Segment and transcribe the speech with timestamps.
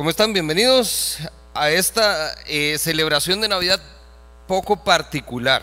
[0.00, 0.32] ¿Cómo están?
[0.32, 1.18] Bienvenidos
[1.52, 3.82] a esta eh, celebración de Navidad
[4.46, 5.60] poco particular.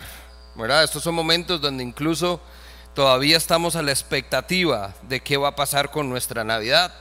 [0.54, 0.84] ¿verdad?
[0.84, 2.40] Estos son momentos donde incluso
[2.94, 6.94] todavía estamos a la expectativa de qué va a pasar con nuestra Navidad.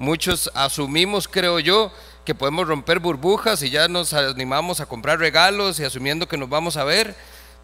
[0.00, 1.92] Muchos asumimos, creo yo,
[2.24, 6.48] que podemos romper burbujas y ya nos animamos a comprar regalos y asumiendo que nos
[6.48, 7.14] vamos a ver,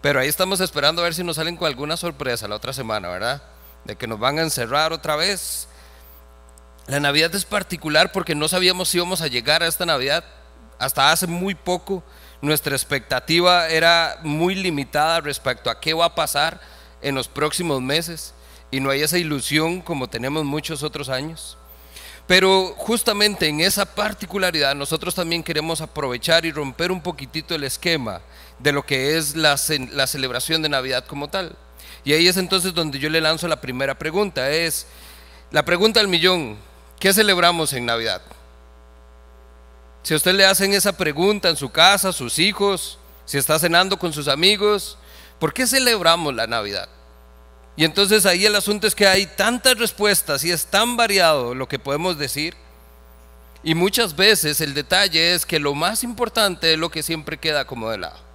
[0.03, 3.09] pero ahí estamos esperando a ver si nos salen con alguna sorpresa la otra semana,
[3.09, 3.43] ¿verdad?
[3.87, 5.67] De que nos van a encerrar otra vez.
[6.87, 10.25] La Navidad es particular porque no sabíamos si íbamos a llegar a esta Navidad.
[10.79, 12.05] Hasta hace muy poco
[12.41, 16.61] nuestra expectativa era muy limitada respecto a qué va a pasar
[17.03, 18.35] en los próximos meses
[18.71, 21.59] y no hay esa ilusión como tenemos muchos otros años.
[22.29, 28.21] Pero justamente en esa particularidad nosotros también queremos aprovechar y romper un poquitito el esquema
[28.59, 29.57] de lo que es la,
[29.93, 31.57] la, celebración de Navidad como tal.
[32.05, 34.51] Y ahí es entonces donde yo le lanzo la primera pregunta.
[34.51, 34.87] Es
[35.53, 36.57] la pregunta al millón,
[36.99, 38.23] ¿qué celebramos en Navidad?
[40.03, 43.99] Si a usted le hacen esa pregunta en su casa, sus hijos, si está cenando
[43.99, 44.97] con sus amigos,
[45.41, 46.89] ¿por qué celebramos la Navidad?
[47.77, 51.69] Y entonces ahí el asunto es que hay tantas respuestas y es tan variado lo
[51.69, 52.55] que podemos decir.
[53.63, 57.67] Y muchas veces el detalle es que lo más importante es lo que siempre queda
[57.67, 58.27] como de lado.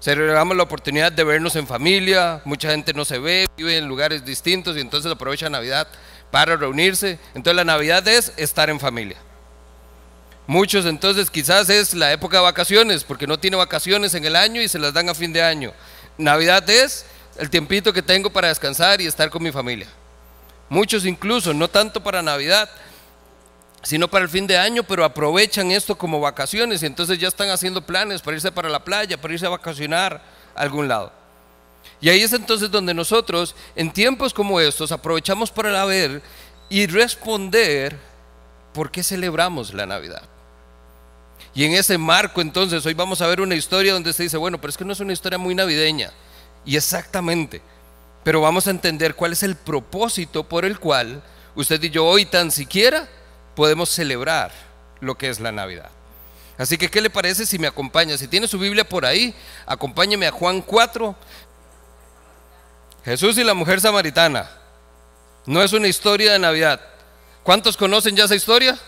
[0.00, 4.24] Celebramos la oportunidad de vernos en familia, mucha gente no se ve, vive en lugares
[4.24, 5.88] distintos y entonces aprovecha Navidad
[6.34, 7.20] para reunirse.
[7.32, 9.16] Entonces la Navidad es estar en familia.
[10.48, 14.60] Muchos entonces quizás es la época de vacaciones, porque no tiene vacaciones en el año
[14.60, 15.72] y se las dan a fin de año.
[16.18, 17.06] Navidad es
[17.38, 19.86] el tiempito que tengo para descansar y estar con mi familia.
[20.68, 22.68] Muchos incluso, no tanto para Navidad,
[23.84, 27.50] sino para el fin de año, pero aprovechan esto como vacaciones y entonces ya están
[27.50, 30.20] haciendo planes para irse para la playa, para irse a vacacionar
[30.56, 31.12] a algún lado.
[32.00, 36.22] Y ahí es entonces donde nosotros, en tiempos como estos, aprovechamos para ver
[36.68, 37.98] y responder
[38.72, 40.22] por qué celebramos la Navidad.
[41.54, 44.60] Y en ese marco entonces hoy vamos a ver una historia donde se dice, bueno,
[44.60, 46.10] pero es que no es una historia muy navideña.
[46.66, 47.62] Y exactamente.
[48.24, 51.22] Pero vamos a entender cuál es el propósito por el cual
[51.54, 53.08] usted y yo hoy tan siquiera
[53.54, 54.50] podemos celebrar
[55.00, 55.90] lo que es la Navidad.
[56.56, 58.16] Así que, ¿qué le parece si me acompaña?
[58.16, 59.34] Si tiene su Biblia por ahí,
[59.66, 61.14] acompáñeme a Juan 4.
[63.04, 64.50] Jesús y la mujer samaritana.
[65.46, 66.80] No es una historia de Navidad.
[67.42, 68.78] ¿Cuántos conocen ya esa historia?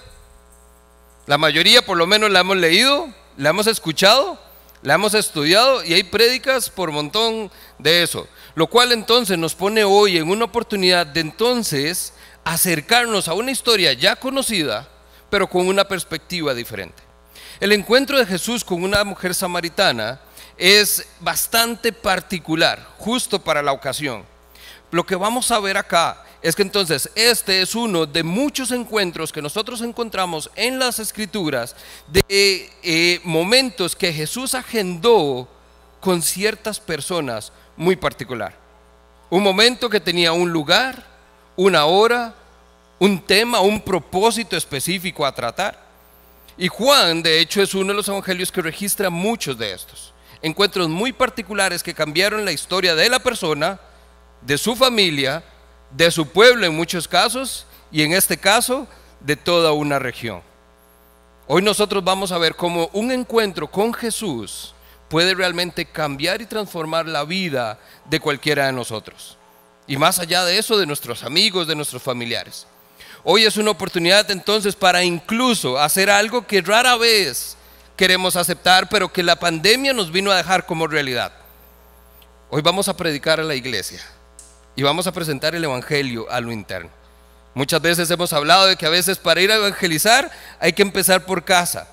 [1.27, 4.39] La mayoría por lo menos la hemos leído, la hemos escuchado,
[4.81, 8.27] la hemos estudiado y hay prédicas por montón de eso.
[8.55, 13.93] Lo cual entonces nos pone hoy en una oportunidad de entonces acercarnos a una historia
[13.93, 14.89] ya conocida,
[15.29, 17.03] pero con una perspectiva diferente.
[17.61, 20.21] El encuentro de Jesús con una mujer samaritana
[20.57, 24.25] es bastante particular, justo para la ocasión.
[24.91, 29.33] Lo que vamos a ver acá es que entonces este es uno de muchos encuentros
[29.33, 31.75] que nosotros encontramos en las escrituras
[32.07, 35.49] de eh, momentos que Jesús agendó
[36.01, 38.55] con ciertas personas muy particular.
[39.29, 41.05] Un momento que tenía un lugar,
[41.57, 42.35] una hora,
[42.99, 45.85] un tema, un propósito específico a tratar.
[46.57, 50.13] Y Juan, de hecho, es uno de los evangelios que registra muchos de estos.
[50.47, 53.81] Encuentros muy particulares que cambiaron la historia de la persona,
[54.43, 55.43] de su familia,
[55.91, 58.87] de su pueblo en muchos casos y en este caso
[59.19, 60.41] de toda una región.
[61.49, 64.73] Hoy nosotros vamos a ver cómo un encuentro con Jesús
[65.09, 69.37] puede realmente cambiar y transformar la vida de cualquiera de nosotros.
[69.89, 72.69] Y más allá de eso, de nuestros amigos, de nuestros familiares.
[73.25, 77.57] Hoy es una oportunidad entonces para incluso hacer algo que rara vez
[77.97, 81.33] queremos aceptar, pero que la pandemia nos vino a dejar como realidad.
[82.51, 84.01] Hoy vamos a predicar a la iglesia
[84.77, 86.91] y vamos a presentar el Evangelio a lo interno.
[87.55, 90.31] Muchas veces hemos hablado de que a veces para ir a evangelizar
[90.61, 91.89] hay que empezar por casa.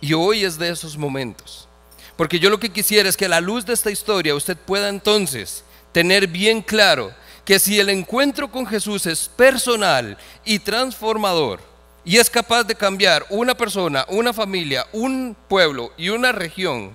[0.00, 1.68] Y hoy es de esos momentos.
[2.16, 4.88] Porque yo lo que quisiera es que a la luz de esta historia usted pueda
[4.88, 7.12] entonces tener bien claro
[7.44, 11.71] que si el encuentro con Jesús es personal y transformador
[12.04, 16.94] y es capaz de cambiar una persona, una familia, un pueblo y una región,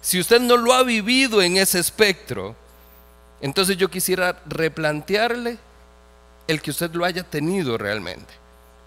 [0.00, 2.54] si usted no lo ha vivido en ese espectro,
[3.40, 5.58] entonces yo quisiera replantearle
[6.46, 8.32] el que usted lo haya tenido realmente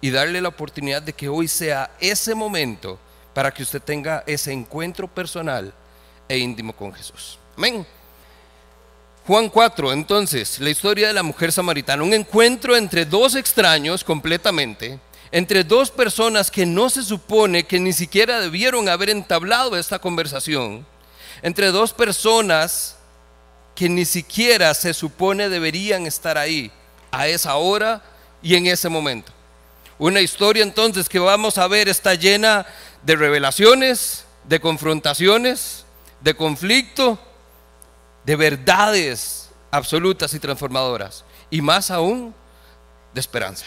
[0.01, 2.97] y darle la oportunidad de que hoy sea ese momento
[3.33, 5.73] para que usted tenga ese encuentro personal
[6.27, 7.37] e íntimo con Jesús.
[7.57, 7.85] Amén.
[9.29, 14.99] Juan 4, entonces, la historia de la mujer samaritana, un encuentro entre dos extraños completamente,
[15.31, 20.83] entre dos personas que no se supone que ni siquiera debieron haber entablado esta conversación,
[21.43, 22.95] entre dos personas
[23.75, 26.71] que ni siquiera se supone deberían estar ahí
[27.11, 28.01] a esa hora
[28.41, 29.31] y en ese momento.
[29.99, 32.65] Una historia entonces que vamos a ver está llena
[33.03, 35.85] de revelaciones, de confrontaciones,
[36.19, 37.19] de conflicto,
[38.25, 41.23] de verdades absolutas y transformadoras.
[41.49, 42.33] Y más aún,
[43.13, 43.65] de esperanza.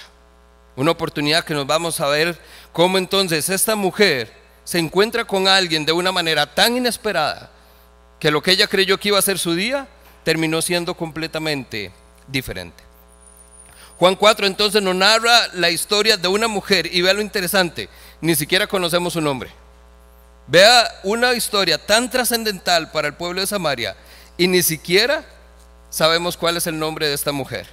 [0.77, 2.39] Una oportunidad que nos vamos a ver
[2.73, 4.33] cómo entonces esta mujer
[4.65, 7.51] se encuentra con alguien de una manera tan inesperada
[8.19, 9.89] que lo que ella creyó que iba a ser su día
[10.25, 11.93] terminó siendo completamente
[12.29, 12.83] diferente.
[13.99, 17.89] Juan 4 entonces nos narra la historia de una mujer y vea lo interesante,
[18.21, 19.51] ni siquiera conocemos su nombre.
[20.47, 23.97] Vea una historia tan trascendental para el pueblo de Samaria
[24.37, 25.25] y ni siquiera
[25.91, 27.67] sabemos cuál es el nombre de esta mujer.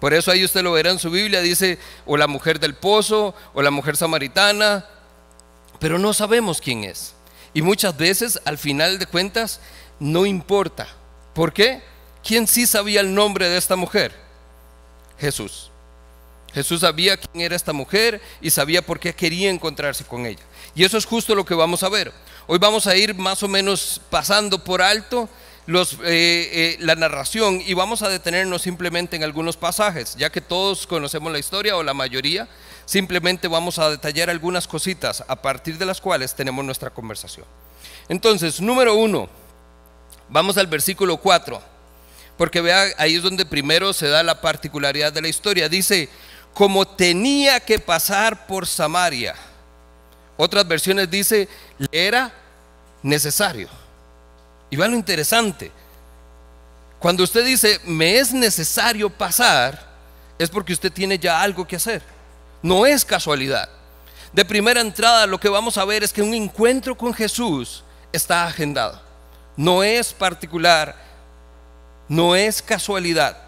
[0.00, 3.34] Por eso ahí usted lo verá en su Biblia, dice o la mujer del pozo
[3.54, 4.84] o la mujer samaritana,
[5.78, 7.14] pero no sabemos quién es.
[7.54, 9.60] Y muchas veces al final de cuentas
[10.00, 10.88] no importa.
[11.34, 11.82] ¿Por qué?
[12.24, 14.12] ¿Quién sí sabía el nombre de esta mujer?
[15.18, 15.70] Jesús.
[16.52, 20.42] Jesús sabía quién era esta mujer y sabía por qué quería encontrarse con ella.
[20.74, 22.12] Y eso es justo lo que vamos a ver.
[22.46, 25.28] Hoy vamos a ir más o menos pasando por alto
[25.66, 30.86] eh, eh, la narración y vamos a detenernos simplemente en algunos pasajes, ya que todos
[30.86, 32.48] conocemos la historia o la mayoría,
[32.84, 37.46] simplemente vamos a detallar algunas cositas a partir de las cuales tenemos nuestra conversación.
[38.08, 39.28] Entonces, número uno,
[40.28, 41.62] vamos al versículo 4.
[42.36, 45.68] Porque vea, ahí es donde primero se da la particularidad de la historia.
[45.68, 46.08] Dice,
[46.54, 49.34] como tenía que pasar por Samaria.
[50.36, 51.48] Otras versiones dice,
[51.78, 52.32] le era
[53.02, 53.68] necesario.
[54.72, 55.70] Y va lo interesante.
[56.98, 59.78] Cuando usted dice, me es necesario pasar,
[60.36, 62.02] es porque usted tiene ya algo que hacer.
[62.60, 63.68] No es casualidad.
[64.32, 68.46] De primera entrada, lo que vamos a ver es que un encuentro con Jesús está
[68.46, 69.00] agendado.
[69.56, 70.96] No es particular
[72.12, 73.38] no es casualidad.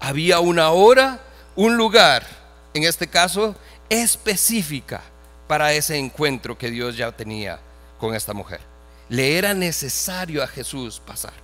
[0.00, 1.20] Había una hora,
[1.54, 2.26] un lugar,
[2.72, 3.54] en este caso
[3.90, 5.02] específica,
[5.46, 7.58] para ese encuentro que Dios ya tenía
[7.98, 8.69] con esta mujer.
[9.10, 11.34] Le era necesario a Jesús pasar.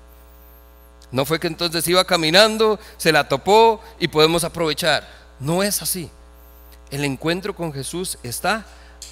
[1.11, 5.07] No fue que entonces iba caminando, se la topó y podemos aprovechar.
[5.39, 6.11] No es así.
[6.91, 8.65] El encuentro con Jesús está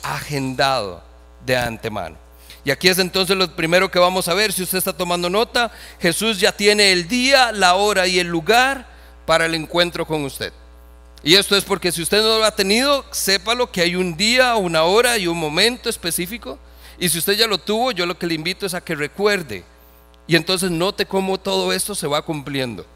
[0.03, 1.03] agendado
[1.45, 2.17] de antemano.
[2.65, 5.71] Y aquí es entonces lo primero que vamos a ver, si usted está tomando nota,
[6.01, 8.87] Jesús ya tiene el día, la hora y el lugar
[9.27, 10.53] para el encuentro con usted.
[11.23, 14.57] Y esto es porque si usted no lo ha tenido, sépalo que hay un día,
[14.57, 16.59] una hora y un momento específico.
[16.99, 19.65] Y si usted ya lo tuvo, yo lo que le invito es a que recuerde.
[20.27, 22.87] Y entonces note cómo todo esto se va cumpliendo.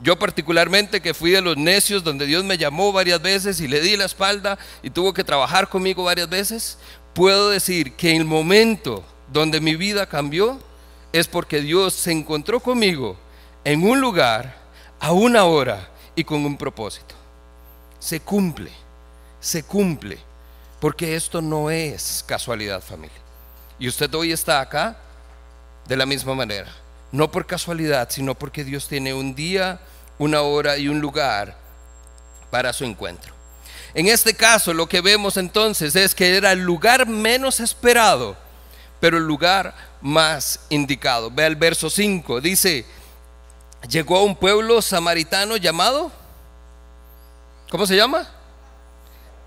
[0.00, 3.80] Yo particularmente que fui de los necios donde Dios me llamó varias veces y le
[3.80, 6.78] di la espalda y tuvo que trabajar conmigo varias veces,
[7.14, 10.60] puedo decir que el momento donde mi vida cambió
[11.12, 13.16] es porque Dios se encontró conmigo
[13.64, 14.56] en un lugar,
[15.00, 17.16] a una hora y con un propósito.
[17.98, 18.70] Se cumple,
[19.40, 20.18] se cumple,
[20.80, 23.16] porque esto no es casualidad familia.
[23.78, 24.96] Y usted hoy está acá
[25.86, 26.70] de la misma manera,
[27.12, 29.80] no por casualidad, sino porque Dios tiene un día,
[30.18, 31.56] una hora y un lugar
[32.50, 33.32] para su encuentro.
[33.94, 38.36] En este caso lo que vemos entonces es que era el lugar menos esperado,
[39.00, 41.30] pero el lugar más indicado.
[41.30, 42.84] Ve el verso 5, dice,
[43.88, 46.12] llegó a un pueblo samaritano llamado,
[47.70, 48.28] ¿cómo se llama?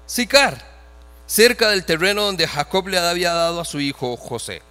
[0.05, 0.70] Sicar,
[1.31, 4.61] cerca del terreno donde Jacob le había dado a su hijo José.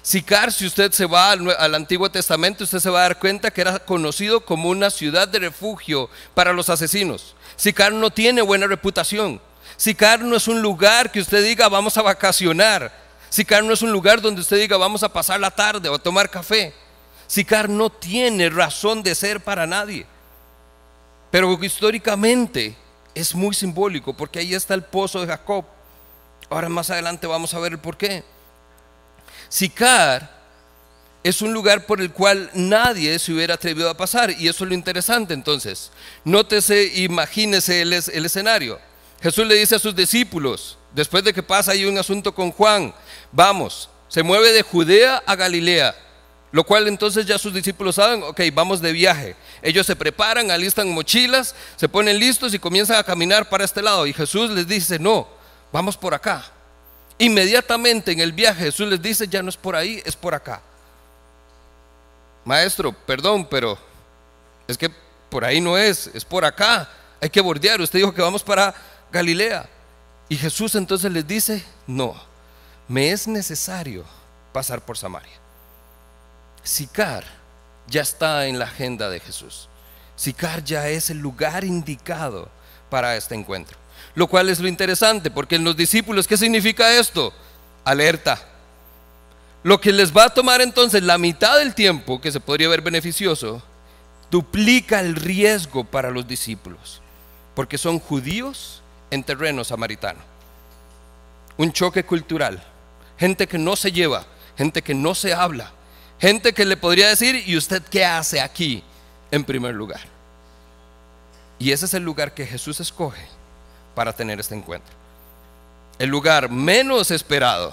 [0.00, 3.60] Sicar, si usted se va al, Antiguo Testamento, usted se va a dar cuenta que
[3.60, 7.34] era conocido como una ciudad de refugio para los asesinos.
[7.56, 9.38] Sicar no tiene buena reputación.
[9.76, 12.90] Sicar no es un lugar que usted diga vamos a vacacionar.
[13.28, 15.98] Sicar no es un lugar donde usted diga vamos a pasar la tarde o a
[15.98, 16.72] tomar café.
[17.26, 20.06] Sicar no tiene razón de ser para nadie.
[21.30, 22.74] Pero históricamente
[23.14, 25.66] es muy simbólico porque ahí está el pozo de Jacob.
[26.50, 28.24] Ahora más adelante vamos a ver el por qué.
[29.48, 30.38] Sicar
[31.22, 34.30] es un lugar por el cual nadie se hubiera atrevido a pasar.
[34.30, 35.90] Y eso es lo interesante entonces.
[36.24, 38.78] Nótese, imagínese el, el escenario.
[39.20, 42.94] Jesús le dice a sus discípulos, después de que pasa ahí un asunto con Juan,
[43.32, 45.94] vamos, se mueve de Judea a Galilea.
[46.50, 49.36] Lo cual entonces ya sus discípulos saben, ok, vamos de viaje.
[49.60, 54.06] Ellos se preparan, alistan mochilas, se ponen listos y comienzan a caminar para este lado.
[54.06, 55.28] Y Jesús les dice, no,
[55.72, 56.44] vamos por acá.
[57.18, 60.62] Inmediatamente en el viaje Jesús les dice, ya no es por ahí, es por acá
[62.48, 63.78] maestro, perdón, pero
[64.66, 64.90] es que
[65.28, 66.88] por ahí no es, es por acá,
[67.20, 67.78] hay que bordear.
[67.80, 68.74] Usted dijo que vamos para
[69.12, 69.68] Galilea.
[70.30, 72.16] Y Jesús entonces les dice, no,
[72.88, 74.04] me es necesario
[74.52, 75.36] pasar por Samaria.
[76.62, 77.24] Sicar
[77.86, 79.68] ya está en la agenda de Jesús.
[80.16, 82.48] Sicar ya es el lugar indicado
[82.88, 83.76] para este encuentro.
[84.14, 87.32] Lo cual es lo interesante, porque en los discípulos, ¿qué significa esto?
[87.84, 88.40] Alerta.
[89.62, 92.82] Lo que les va a tomar entonces la mitad del tiempo, que se podría ver
[92.82, 93.62] beneficioso,
[94.30, 97.00] duplica el riesgo para los discípulos,
[97.54, 100.20] porque son judíos en terreno samaritano.
[101.56, 102.62] Un choque cultural,
[103.18, 104.26] gente que no se lleva,
[104.56, 105.72] gente que no se habla,
[106.20, 108.82] gente que le podría decir, ¿y usted qué hace aquí
[109.30, 110.00] en primer lugar?
[111.58, 113.37] Y ese es el lugar que Jesús escoge
[113.98, 114.94] para tener este encuentro.
[115.98, 117.72] El lugar menos esperado,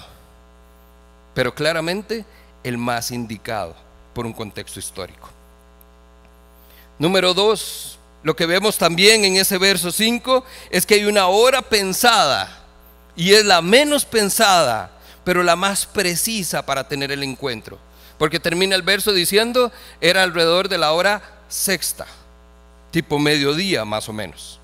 [1.36, 2.26] pero claramente
[2.64, 3.76] el más indicado
[4.12, 5.30] por un contexto histórico.
[6.98, 11.62] Número dos, lo que vemos también en ese verso 5 es que hay una hora
[11.62, 12.50] pensada
[13.16, 17.78] y es la menos pensada, pero la más precisa para tener el encuentro.
[18.18, 22.08] Porque termina el verso diciendo, era alrededor de la hora sexta,
[22.90, 24.60] tipo mediodía más o menos.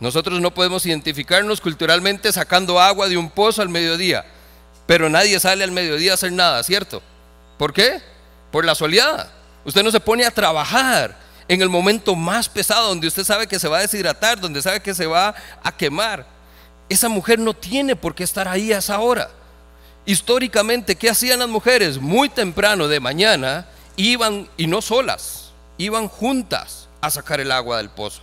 [0.00, 4.24] Nosotros no podemos identificarnos culturalmente sacando agua de un pozo al mediodía,
[4.86, 7.02] pero nadie sale al mediodía a hacer nada, ¿cierto?
[7.58, 8.00] ¿Por qué?
[8.52, 9.32] Por la soleada.
[9.64, 11.16] Usted no se pone a trabajar
[11.48, 14.80] en el momento más pesado, donde usted sabe que se va a deshidratar, donde sabe
[14.80, 16.26] que se va a quemar.
[16.88, 19.30] Esa mujer no tiene por qué estar ahí a esa hora.
[20.06, 21.98] Históricamente, ¿qué hacían las mujeres?
[21.98, 27.90] Muy temprano de mañana iban, y no solas, iban juntas a sacar el agua del
[27.90, 28.22] pozo.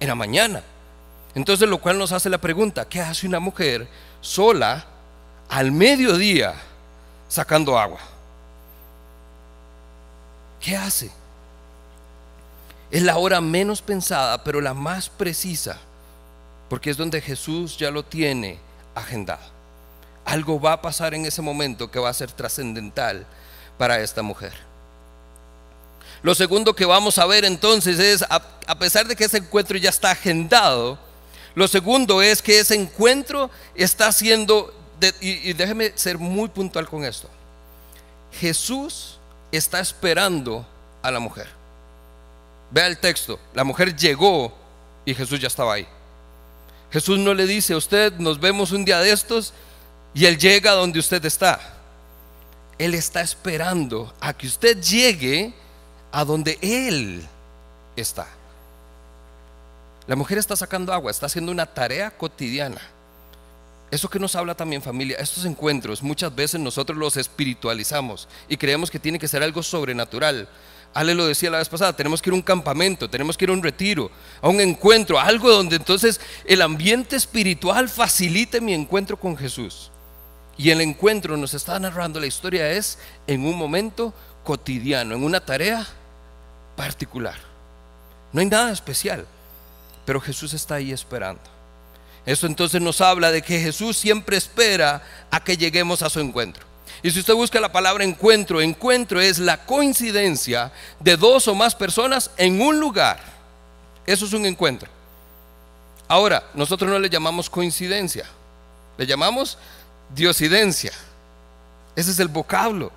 [0.00, 0.62] Era mañana.
[1.34, 3.88] Entonces, lo cual nos hace la pregunta, ¿qué hace una mujer
[4.20, 4.84] sola
[5.48, 6.54] al mediodía
[7.28, 8.00] sacando agua?
[10.60, 11.10] ¿Qué hace?
[12.90, 15.78] Es la hora menos pensada, pero la más precisa,
[16.68, 18.58] porque es donde Jesús ya lo tiene
[18.94, 19.40] agendado.
[20.24, 23.26] Algo va a pasar en ese momento que va a ser trascendental
[23.78, 24.52] para esta mujer.
[26.22, 29.90] Lo segundo que vamos a ver entonces es, a, pesar de que ese encuentro ya
[29.90, 30.98] está agendado,
[31.54, 34.72] lo segundo es que ese encuentro está siendo,
[35.20, 37.28] y, déjeme ser muy puntual con esto,
[38.40, 39.18] Jesús
[39.50, 40.66] está esperando
[41.02, 41.48] a la mujer.
[42.70, 44.52] Vea el texto, la mujer llegó
[45.04, 45.86] y Jesús ya estaba ahí.
[46.90, 49.52] Jesús no le dice a usted, nos vemos un día de estos
[50.14, 51.60] y él llega donde usted está.
[52.78, 55.52] Él está esperando a que usted llegue
[56.10, 57.26] a donde él
[57.96, 58.26] está.
[60.06, 62.80] La mujer está sacando agua, está haciendo una tarea cotidiana.
[63.90, 68.90] Eso que nos habla también familia, estos encuentros muchas veces nosotros los espiritualizamos y creemos
[68.90, 70.48] que tiene que ser algo sobrenatural.
[70.94, 73.50] Ale lo decía la vez pasada, tenemos que ir a un campamento, tenemos que ir
[73.50, 79.18] a un retiro, a un encuentro, algo donde entonces el ambiente espiritual facilite mi encuentro
[79.18, 79.90] con Jesús.
[80.56, 85.44] Y el encuentro nos está narrando la historia es en un momento cotidiano, en una
[85.44, 85.86] tarea
[86.76, 87.36] particular.
[88.32, 89.26] No hay nada especial,
[90.04, 91.42] pero Jesús está ahí esperando.
[92.24, 96.64] Eso entonces nos habla de que Jesús siempre espera a que lleguemos a su encuentro.
[97.02, 101.74] Y si usted busca la palabra encuentro, encuentro es la coincidencia de dos o más
[101.74, 103.18] personas en un lugar.
[104.06, 104.88] Eso es un encuentro.
[106.06, 108.26] Ahora, nosotros no le llamamos coincidencia,
[108.98, 109.58] le llamamos
[110.14, 110.92] diosidencia.
[111.96, 112.92] Ese es el vocablo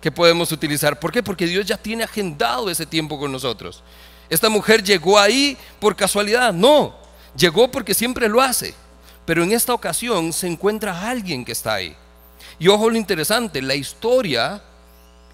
[0.00, 0.98] que podemos utilizar.
[0.98, 1.22] ¿Por qué?
[1.22, 3.82] Porque Dios ya tiene agendado ese tiempo con nosotros.
[4.28, 7.06] Esta mujer llegó ahí por casualidad, no,
[7.36, 8.74] Llegó porque siempre lo hace,
[9.26, 11.94] pero en esta ocasión se encuentra alguien que está ahí.
[12.58, 14.62] Y ojo lo interesante, la historia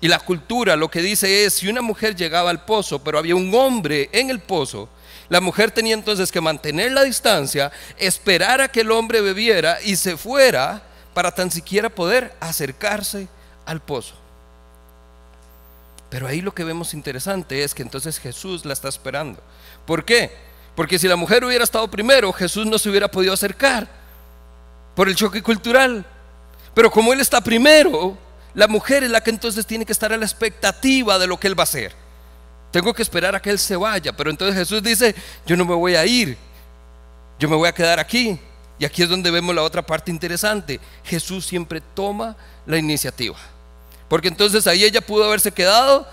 [0.00, 3.36] y la cultura lo que dice es, si una mujer llegaba al pozo, pero había
[3.36, 4.88] un hombre en el pozo,
[5.28, 9.94] la mujer tenía entonces que mantener la distancia, esperar a que el hombre bebiera y
[9.94, 10.82] se fuera
[11.14, 13.28] para tan siquiera poder acercarse
[13.64, 14.21] al pozo.
[16.12, 19.40] Pero ahí lo que vemos interesante es que entonces Jesús la está esperando.
[19.86, 20.30] ¿Por qué?
[20.76, 23.88] Porque si la mujer hubiera estado primero, Jesús no se hubiera podido acercar
[24.94, 26.04] por el choque cultural.
[26.74, 28.18] Pero como Él está primero,
[28.52, 31.46] la mujer es la que entonces tiene que estar a la expectativa de lo que
[31.46, 31.94] Él va a hacer.
[32.70, 34.12] Tengo que esperar a que Él se vaya.
[34.14, 35.14] Pero entonces Jesús dice,
[35.46, 36.36] yo no me voy a ir,
[37.38, 38.38] yo me voy a quedar aquí.
[38.78, 40.78] Y aquí es donde vemos la otra parte interesante.
[41.04, 43.38] Jesús siempre toma la iniciativa.
[44.12, 46.06] Porque entonces ahí ella pudo haberse quedado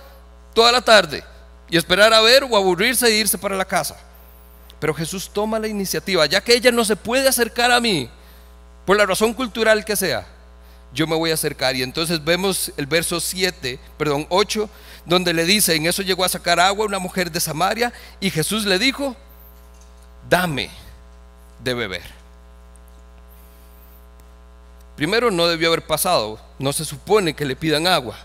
[0.54, 1.22] toda la tarde
[1.70, 3.98] y esperar a ver o aburrirse e irse para la casa.
[4.80, 8.10] Pero Jesús toma la iniciativa, ya que ella no se puede acercar a mí,
[8.86, 10.26] por la razón cultural que sea,
[10.94, 11.76] yo me voy a acercar.
[11.76, 14.70] Y entonces vemos el verso 7, perdón, 8,
[15.06, 17.92] donde le dice, en eso llegó a sacar agua una mujer de Samaria
[18.22, 19.14] y Jesús le dijo,
[20.30, 20.70] dame
[21.62, 22.19] de beber.
[25.00, 28.18] Primero no debió haber pasado, no se supone que le pidan agua,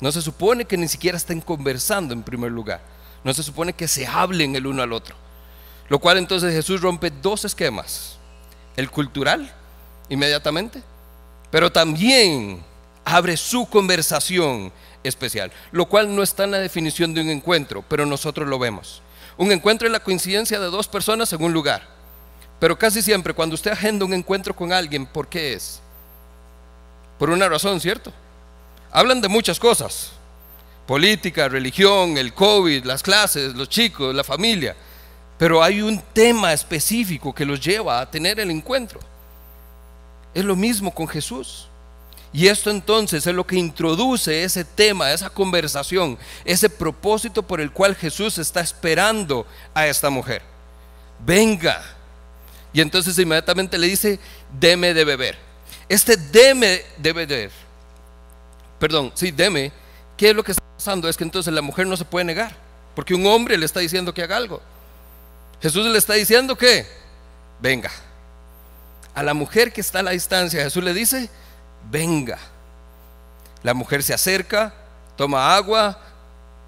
[0.00, 2.80] no se supone que ni siquiera estén conversando en primer lugar,
[3.24, 5.16] no se supone que se hablen el uno al otro.
[5.88, 8.16] Lo cual entonces Jesús rompe dos esquemas.
[8.76, 9.52] El cultural,
[10.08, 10.84] inmediatamente,
[11.50, 12.62] pero también
[13.04, 18.06] abre su conversación especial, lo cual no está en la definición de un encuentro, pero
[18.06, 19.02] nosotros lo vemos.
[19.36, 21.88] Un encuentro es la coincidencia de dos personas en un lugar,
[22.60, 25.82] pero casi siempre cuando usted agenda un encuentro con alguien, ¿por qué es?
[27.18, 28.12] Por una razón, ¿cierto?
[28.90, 30.12] Hablan de muchas cosas,
[30.86, 34.74] política, religión, el COVID, las clases, los chicos, la familia,
[35.36, 39.00] pero hay un tema específico que los lleva a tener el encuentro.
[40.34, 41.68] Es lo mismo con Jesús.
[42.32, 47.72] Y esto entonces es lo que introduce ese tema, esa conversación, ese propósito por el
[47.72, 50.42] cual Jesús está esperando a esta mujer.
[51.24, 51.82] Venga.
[52.72, 54.20] Y entonces inmediatamente le dice,
[54.60, 55.47] deme de beber.
[55.88, 57.50] Este deme de beber,
[58.78, 59.72] perdón, sí, deme,
[60.16, 61.08] ¿qué es lo que está pasando?
[61.08, 62.54] Es que entonces la mujer no se puede negar,
[62.94, 64.60] porque un hombre le está diciendo que haga algo.
[65.62, 66.86] Jesús le está diciendo que,
[67.60, 67.90] venga.
[69.14, 71.30] A la mujer que está a la distancia, Jesús le dice,
[71.90, 72.38] venga.
[73.62, 74.74] La mujer se acerca,
[75.16, 75.98] toma agua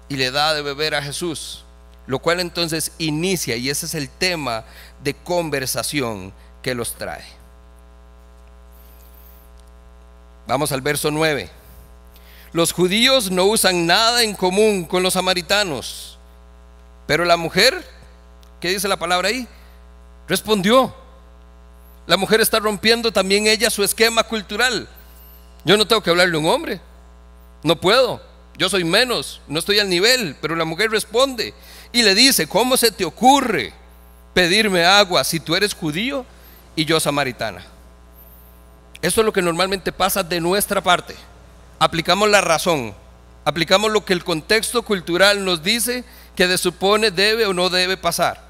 [0.09, 1.63] y le da de beber a Jesús,
[2.07, 4.65] lo cual entonces inicia, y ese es el tema
[5.03, 7.40] de conversación que los trae.
[10.47, 11.49] Vamos al verso 9.
[12.53, 16.17] Los judíos no usan nada en común con los samaritanos,
[17.07, 17.85] pero la mujer,
[18.59, 19.47] ¿qué dice la palabra ahí?
[20.27, 20.93] Respondió.
[22.07, 24.87] La mujer está rompiendo también ella su esquema cultural.
[25.63, 26.81] Yo no tengo que hablarle a un hombre.
[27.63, 28.21] No puedo.
[28.57, 31.53] Yo soy menos, no estoy al nivel, pero la mujer responde
[31.91, 33.73] y le dice, ¿cómo se te ocurre
[34.33, 36.25] pedirme agua si tú eres judío
[36.75, 37.65] y yo samaritana?
[39.01, 41.15] Eso es lo que normalmente pasa de nuestra parte.
[41.79, 42.93] Aplicamos la razón,
[43.43, 46.03] aplicamos lo que el contexto cultural nos dice
[46.35, 48.41] que de supone debe o no debe pasar.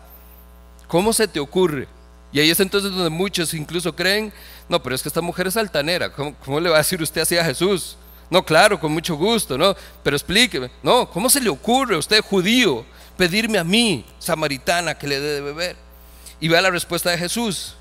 [0.88, 1.88] ¿Cómo se te ocurre?
[2.34, 4.34] Y ahí es entonces donde muchos incluso creen,
[4.68, 7.38] no, pero es que esta mujer es altanera, ¿cómo, le va a decir usted así
[7.38, 7.98] a Jesús?
[8.30, 9.76] No, claro, con mucho gusto, ¿no?
[10.04, 12.86] Pero explíqueme, no, ¿cómo se le ocurre a usted, judío,
[13.18, 15.76] pedirme a mí, samaritana, que le dé de beber?
[16.40, 17.76] Y vea la respuesta de Jesús.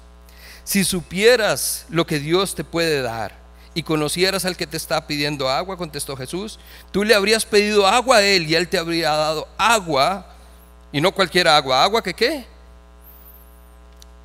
[0.70, 3.34] Si supieras lo que Dios te puede dar
[3.74, 6.60] y conocieras al que te está pidiendo agua, contestó Jesús,
[6.92, 10.32] tú le habrías pedido agua a él y él te habría dado agua,
[10.92, 12.46] y no cualquier agua, agua que qué?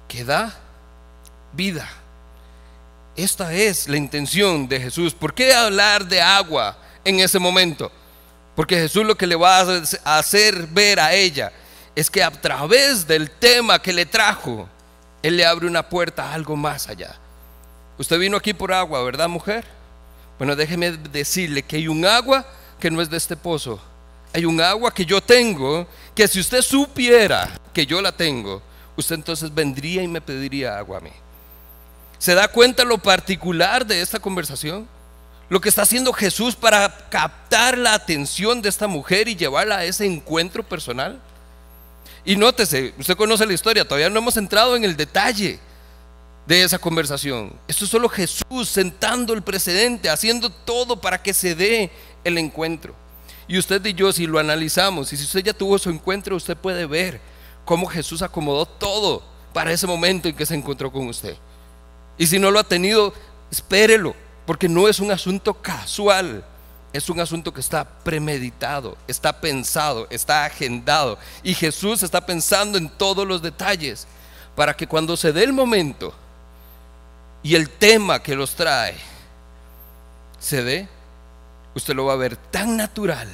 [0.08, 0.56] que da
[1.52, 1.90] vida.
[3.16, 5.16] Esta es la intención de Jesús.
[5.16, 7.92] ¿Por qué hablar de agua en ese momento?
[8.56, 11.52] Porque Jesús lo que le va a hacer ver a ella
[11.96, 14.70] es que a través del tema que le trajo,
[15.26, 17.16] Él le abre una puerta a algo más allá.
[17.98, 19.66] Usted vino aquí por agua, ¿verdad, mujer?
[20.38, 22.46] Bueno, déjeme decirle que hay un agua
[22.80, 23.82] que no es de este pozo.
[24.34, 28.62] Hay un agua que yo tengo, que si usted supiera que yo la tengo,
[28.96, 31.14] usted entonces vendría y me pediría agua a mí.
[32.20, 34.88] ¿Se da cuenta lo particular de esta conversación?
[35.50, 39.86] Lo que está haciendo Jesús para captar la atención de esta mujer y llevarla a
[39.86, 41.20] ese encuentro personal.
[42.26, 45.60] Y nótese, usted conoce la historia, todavía no hemos entrado en el detalle
[46.48, 47.54] de esa conversación.
[47.68, 51.92] Esto es solo Jesús sentando el precedente, haciendo todo para que se dé
[52.24, 52.96] el encuentro.
[53.48, 56.58] Y usted y yo, si lo analizamos, y si usted ya tuvo su encuentro, usted
[56.58, 57.22] puede ver
[57.64, 61.36] cómo Jesús acomodó todo para ese momento en que se encontró con usted.
[62.18, 63.14] Y si no lo ha tenido,
[63.52, 64.16] espérelo,
[64.48, 66.44] porque no es un asunto casual,
[66.96, 71.20] es un asunto que está premeditado, está pensado, está agendado.
[71.44, 74.08] Y Jesús está pensando en todos los detalles
[74.56, 76.14] para que cuando se dé el momento
[77.44, 78.96] y el tema que los trae
[80.40, 80.88] se dé,
[81.74, 83.28] usted lo va a ver tan natural,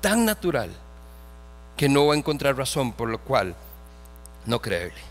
[0.00, 0.70] tan natural
[1.76, 3.54] que no va a encontrar razón por lo cual
[4.46, 5.09] no creerle.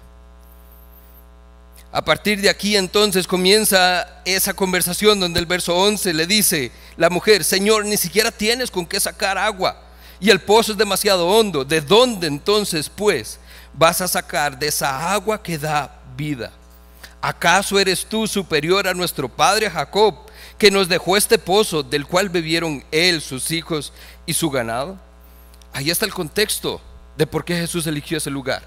[1.91, 7.09] A partir de aquí entonces comienza esa conversación donde el verso 11 le dice, la
[7.09, 11.65] mujer, Señor, ni siquiera tienes con qué sacar agua y el pozo es demasiado hondo.
[11.65, 13.39] ¿De dónde entonces pues
[13.73, 16.51] vas a sacar de esa agua que da vida?
[17.21, 20.15] ¿Acaso eres tú superior a nuestro padre Jacob,
[20.57, 23.93] que nos dejó este pozo del cual bebieron él, sus hijos
[24.25, 24.97] y su ganado?
[25.73, 26.79] Ahí está el contexto
[27.17, 28.63] de por qué Jesús eligió ese lugar.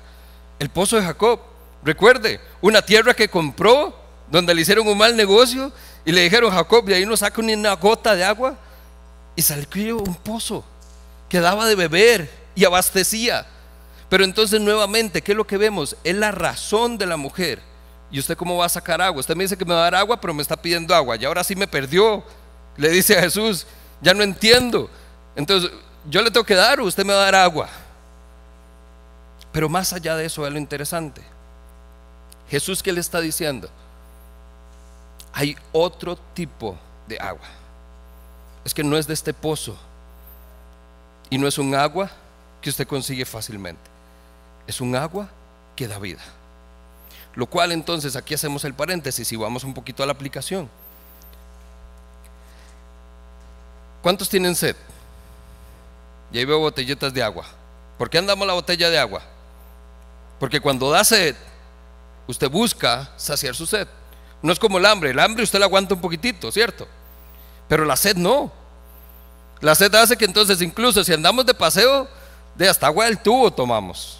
[0.58, 1.51] El pozo de Jacob.
[1.84, 3.96] Recuerde, una tierra que compró,
[4.30, 5.72] donde le hicieron un mal negocio
[6.04, 8.56] y le dijeron, Jacob, de ahí no saca ni una gota de agua.
[9.36, 10.64] Y salió un pozo
[11.28, 13.46] que daba de beber y abastecía.
[14.08, 15.96] Pero entonces nuevamente, ¿qué es lo que vemos?
[16.04, 17.60] Es la razón de la mujer.
[18.10, 19.20] ¿Y usted cómo va a sacar agua?
[19.20, 21.16] Usted me dice que me va a dar agua, pero me está pidiendo agua.
[21.16, 22.22] Y ahora sí me perdió.
[22.76, 23.66] Le dice a Jesús,
[24.02, 24.90] ya no entiendo.
[25.34, 25.70] Entonces,
[26.08, 27.68] yo le tengo que dar usted me va a dar agua.
[29.50, 31.31] Pero más allá de eso es lo interesante.
[32.52, 33.70] Jesús, ¿qué le está diciendo?
[35.32, 36.76] Hay otro tipo
[37.08, 37.48] de agua.
[38.62, 39.74] Es que no es de este pozo.
[41.30, 42.10] Y no es un agua
[42.60, 43.80] que usted consigue fácilmente.
[44.66, 45.30] Es un agua
[45.74, 46.20] que da vida.
[47.36, 50.68] Lo cual entonces aquí hacemos el paréntesis y vamos un poquito a la aplicación.
[54.02, 54.76] ¿Cuántos tienen sed?
[56.30, 57.46] Y ahí veo botelletas de agua.
[57.96, 59.22] ¿Por qué andamos la botella de agua?
[60.38, 61.34] Porque cuando da sed,
[62.26, 63.86] usted busca saciar su sed.
[64.42, 65.10] No es como el hambre.
[65.10, 66.86] El hambre usted la aguanta un poquitito, ¿cierto?
[67.68, 68.52] Pero la sed no.
[69.60, 72.08] La sed hace que entonces incluso si andamos de paseo,
[72.56, 74.18] de hasta agua del tubo tomamos.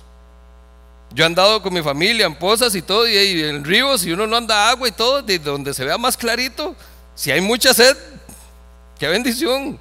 [1.12, 4.27] Yo he andado con mi familia en pozas y todo, y en ríos, y uno
[4.27, 6.75] no anda agua y todo, de donde se vea más clarito.
[7.15, 7.97] Si hay mucha sed,
[8.99, 9.79] qué bendición.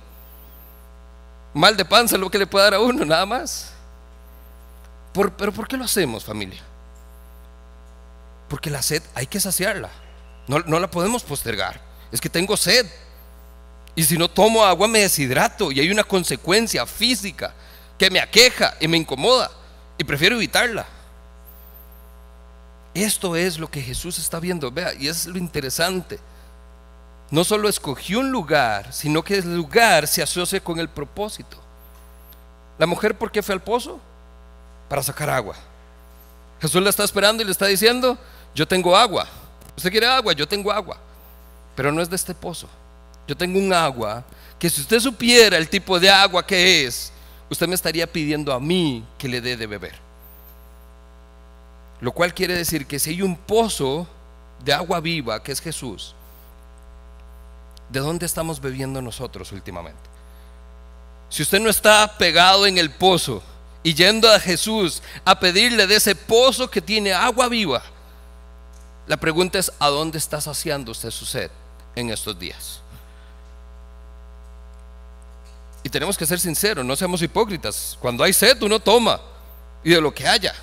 [1.53, 3.71] Mal de panza lo que le puede dar a uno, nada más.
[5.13, 6.61] pero ¿por qué lo hacemos, familia?
[8.51, 9.89] Porque la sed hay que saciarla.
[10.45, 11.79] No, no la podemos postergar.
[12.11, 12.85] Es que tengo sed.
[13.95, 17.53] Y si no tomo agua me deshidrato y hay una consecuencia física
[17.97, 19.49] que me aqueja y me incomoda
[19.97, 20.85] y prefiero evitarla.
[22.93, 26.19] Esto es lo que Jesús está viendo, vea, y es lo interesante.
[27.29, 31.55] No solo escogió un lugar, sino que el lugar se asocia con el propósito.
[32.77, 33.97] La mujer, ¿por qué fue al pozo?
[34.89, 35.55] Para sacar agua.
[36.61, 38.17] Jesús la está esperando y le está diciendo,
[38.53, 39.27] yo tengo agua.
[39.75, 40.33] ¿Usted quiere agua?
[40.33, 40.97] Yo tengo agua.
[41.75, 42.67] Pero no es de este pozo.
[43.27, 44.23] Yo tengo un agua
[44.59, 47.11] que si usted supiera el tipo de agua que es,
[47.49, 49.95] usted me estaría pidiendo a mí que le dé de beber.
[51.99, 54.07] Lo cual quiere decir que si hay un pozo
[54.63, 56.15] de agua viva, que es Jesús,
[57.89, 60.01] ¿de dónde estamos bebiendo nosotros últimamente?
[61.29, 63.41] Si usted no está pegado en el pozo
[63.83, 67.81] y yendo a Jesús a pedirle de ese pozo que tiene agua viva,
[69.07, 71.49] la pregunta es, ¿a dónde está saciando usted su sed
[71.95, 72.81] en estos días?
[75.83, 77.97] Y tenemos que ser sinceros, no seamos hipócritas.
[77.99, 79.19] Cuando hay sed, uno toma
[79.83, 80.53] y de lo que haya.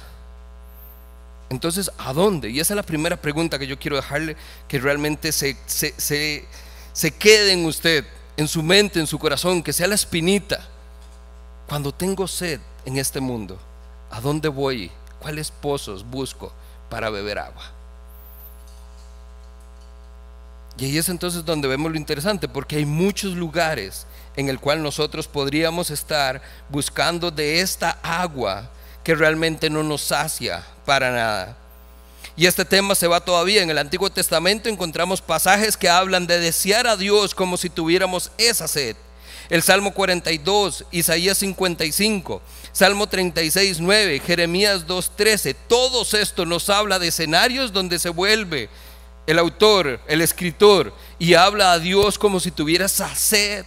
[1.51, 2.51] Entonces, ¿a dónde?
[2.51, 4.37] Y esa es la primera pregunta que yo quiero dejarle,
[4.68, 8.05] que realmente se, se, quede en usted,
[8.37, 10.68] en su mente, en su corazón, que sea la espinita.
[11.66, 13.59] Cuando tengo sed en este mundo,
[14.11, 14.90] ¿a dónde voy?
[15.18, 16.53] ¿Cuáles pozos busco
[16.90, 17.78] para beber agua?
[20.79, 24.81] Y ahí es entonces donde vemos lo interesante, porque hay muchos lugares en el cual
[24.83, 28.71] nosotros podríamos estar buscando de esta agua
[29.03, 31.57] que realmente no nos sacia para nada.
[32.37, 33.62] Y este tema se va todavía.
[33.62, 38.31] En el Antiguo Testamento encontramos pasajes que hablan de desear a Dios como si tuviéramos
[38.38, 38.95] esa sed.
[39.51, 45.55] El Salmo 42, Isaías 55, Salmo 36, 9, Jeremías 2, 13.
[45.55, 48.69] Todos esto nos habla de escenarios donde se vuelve
[49.29, 53.67] el autor, el escritor, y habla a Dios como si tuviera esa sed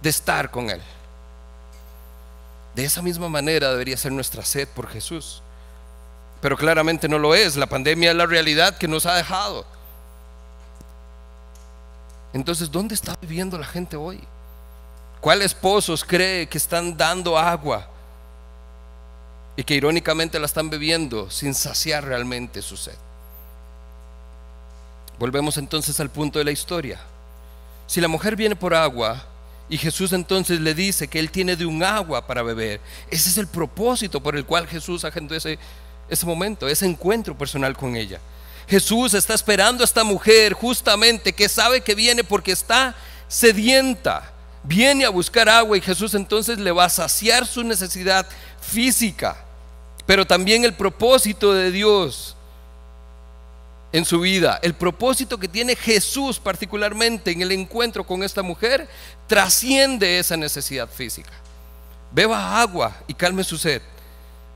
[0.00, 0.80] de estar con Él.
[2.76, 5.42] De esa misma manera debería ser nuestra sed por Jesús.
[6.40, 7.56] Pero claramente no lo es.
[7.56, 9.66] La pandemia es la realidad que nos ha dejado.
[12.32, 14.20] Entonces, ¿dónde está viviendo la gente hoy?
[15.20, 17.88] ¿Cuáles pozos cree que están dando agua
[19.56, 22.94] y que irónicamente la están bebiendo sin saciar realmente su sed?
[25.18, 27.00] Volvemos entonces al punto de la historia.
[27.86, 29.26] Si la mujer viene por agua,
[29.68, 32.80] y Jesús entonces le dice que él tiene de un agua para beber.
[33.10, 35.58] Ese es el propósito por el cual Jesús agendó ese,
[36.10, 38.20] ese momento, ese encuentro personal con ella.
[38.68, 42.94] Jesús está esperando a esta mujer justamente que sabe que viene porque está
[43.28, 44.30] sedienta.
[44.62, 48.26] Viene a buscar agua y Jesús entonces le va a saciar su necesidad
[48.60, 49.36] física.
[50.06, 52.36] Pero también el propósito de Dios
[53.92, 54.58] en su vida.
[54.62, 58.88] El propósito que tiene Jesús particularmente en el encuentro con esta mujer
[59.26, 61.30] trasciende esa necesidad física.
[62.10, 63.82] Beba agua y calme su sed,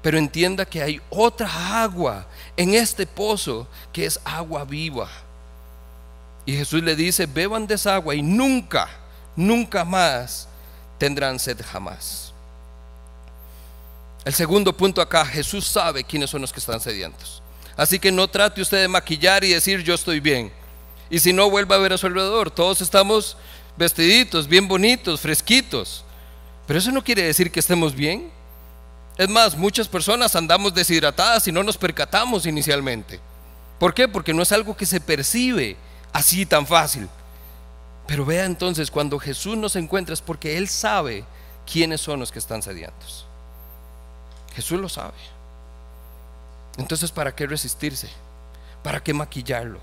[0.03, 5.09] pero entienda que hay otra agua en este pozo que es agua viva.
[6.47, 8.89] Y Jesús le dice, beban de esa agua y nunca,
[9.35, 10.49] nunca más
[10.99, 12.33] tendrán sed jamás.
[14.25, 17.43] El segundo punto acá, Jesús sabe quiénes son los que están sedientos.
[17.77, 20.51] Así que no trate usted de maquillar y decir yo estoy bien.
[21.11, 22.51] Y si no, vuelva a ver a su alrededor.
[22.51, 23.37] Todos estamos
[23.77, 26.05] vestiditos, bien bonitos, fresquitos.
[26.67, 28.31] Pero eso no quiere decir que estemos bien.
[29.17, 33.21] Es más, muchas personas andamos deshidratadas y no nos percatamos inicialmente.
[33.79, 34.09] ¿Por qué?
[34.09, 35.77] Porque no es algo que se percibe
[36.13, 37.09] así tan fácil.
[38.07, 41.25] Pero vea entonces, cuando Jesús nos encuentra es porque Él sabe
[41.71, 43.27] quiénes son los que están sedientos.
[44.55, 45.36] Jesús lo sabe.
[46.79, 48.09] Entonces, ¿para qué resistirse?
[48.83, 49.81] ¿Para qué maquillarlo?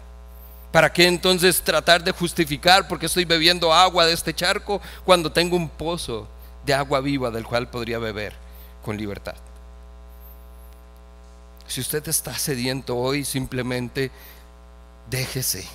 [0.72, 5.56] ¿Para qué entonces tratar de justificar porque estoy bebiendo agua de este charco cuando tengo
[5.56, 6.28] un pozo
[6.66, 8.34] de agua viva del cual podría beber
[8.84, 9.36] con libertad?
[11.68, 14.12] Si usted está sediento hoy, simplemente
[15.10, 15.68] déjese,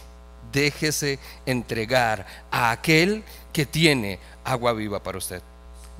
[0.53, 5.43] déjese entregar a aquel que tiene agua viva para usted.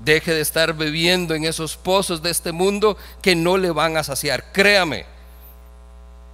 [0.05, 4.05] Deje de estar bebiendo en esos pozos de este mundo que no le van a
[4.05, 4.53] saciar.
[4.53, 5.07] Créame.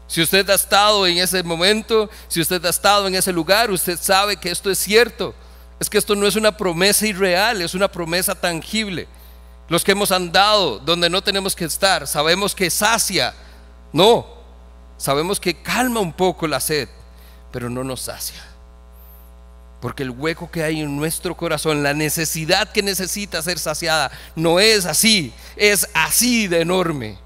[0.07, 3.98] Si usted ha estado en ese momento, si usted ha estado en ese lugar, usted
[3.98, 5.35] sabe que esto es cierto.
[5.81, 9.09] Es que esto no es una promesa irreal, es una promesa tangible.
[9.68, 13.35] Los que hemos andado donde no tenemos que estar, sabemos que sacia.
[13.92, 14.27] No,
[14.98, 16.88] sabemos que calma un poco la sed,
[17.50, 18.54] pero no nos sacia.
[19.85, 24.59] Porque el hueco que hay en nuestro corazón, la necesidad que necesita ser saciada, no
[24.59, 27.18] es así, es así de enorme.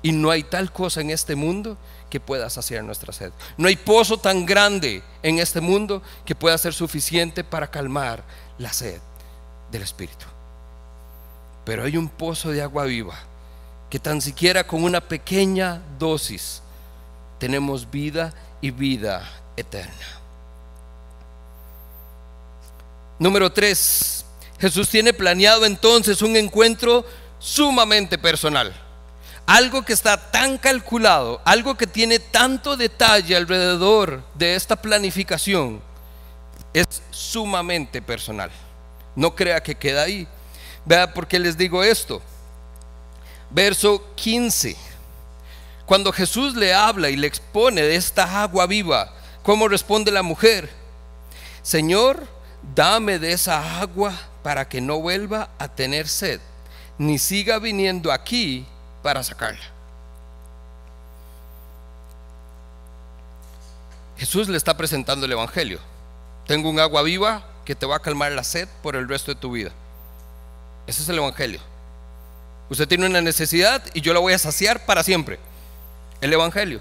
[0.00, 1.76] Y no hay tal cosa en este mundo
[2.08, 3.30] que pueda saciar nuestra sed.
[3.58, 8.24] No hay pozo tan grande en este mundo que pueda ser suficiente para calmar
[8.56, 9.02] la sed
[9.70, 10.24] del Espíritu.
[11.66, 13.18] Pero hay un pozo de agua viva
[13.90, 16.62] que tan siquiera con una pequeña dosis
[17.38, 20.17] tenemos vida y vida eterna.
[23.18, 24.24] Número 3.
[24.60, 27.04] Jesús tiene planeado entonces un encuentro
[27.38, 28.72] sumamente personal.
[29.46, 35.80] Algo que está tan calculado, algo que tiene tanto detalle alrededor de esta planificación,
[36.74, 38.50] es sumamente personal.
[39.16, 40.28] No crea que queda ahí.
[40.84, 42.22] Vea por qué les digo esto.
[43.50, 44.76] Verso 15.
[45.86, 50.70] Cuando Jesús le habla y le expone de esta agua viva, ¿cómo responde la mujer?
[51.62, 52.28] Señor,
[52.74, 56.40] dame de esa agua para que no vuelva a tener sed,
[56.96, 58.66] ni siga viniendo aquí
[59.02, 59.64] para sacarla.
[64.16, 65.78] Jesús le está presentando el Evangelio.
[66.46, 69.40] Tengo un agua viva que te va a calmar la sed por el resto de
[69.40, 69.70] tu vida.
[70.86, 71.60] Ese es el Evangelio.
[72.70, 75.38] Usted tiene una necesidad y yo la voy a saciar para siempre.
[76.20, 76.80] El Evangelio.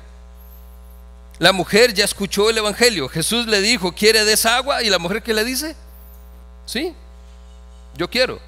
[1.39, 3.07] La mujer ya escuchó el Evangelio.
[3.07, 4.81] Jesús le dijo, ¿quiere de esa agua?
[4.81, 5.75] Y la mujer que le dice,
[6.65, 6.93] sí,
[7.95, 8.39] yo quiero.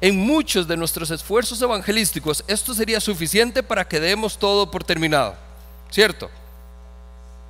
[0.00, 5.34] En muchos de nuestros esfuerzos evangelísticos esto sería suficiente para que demos todo por terminado,
[5.90, 6.30] ¿cierto?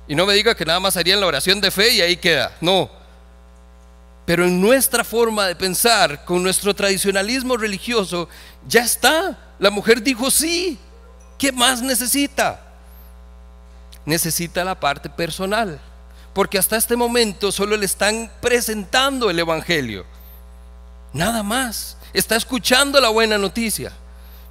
[0.05, 2.51] Y no me diga que nada más haría la oración de fe y ahí queda,
[2.59, 2.89] no.
[4.25, 8.27] Pero en nuestra forma de pensar, con nuestro tradicionalismo religioso,
[8.67, 9.37] ya está.
[9.57, 10.77] La mujer dijo sí,
[11.37, 12.70] ¿qué más necesita?
[14.05, 15.79] Necesita la parte personal,
[16.33, 20.05] porque hasta este momento solo le están presentando el Evangelio.
[21.13, 21.97] Nada más.
[22.13, 23.91] Está escuchando la buena noticia.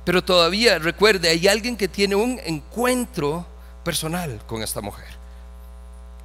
[0.04, 3.46] Pero todavía, recuerde, hay alguien que tiene un encuentro
[3.84, 5.08] personal con esta mujer.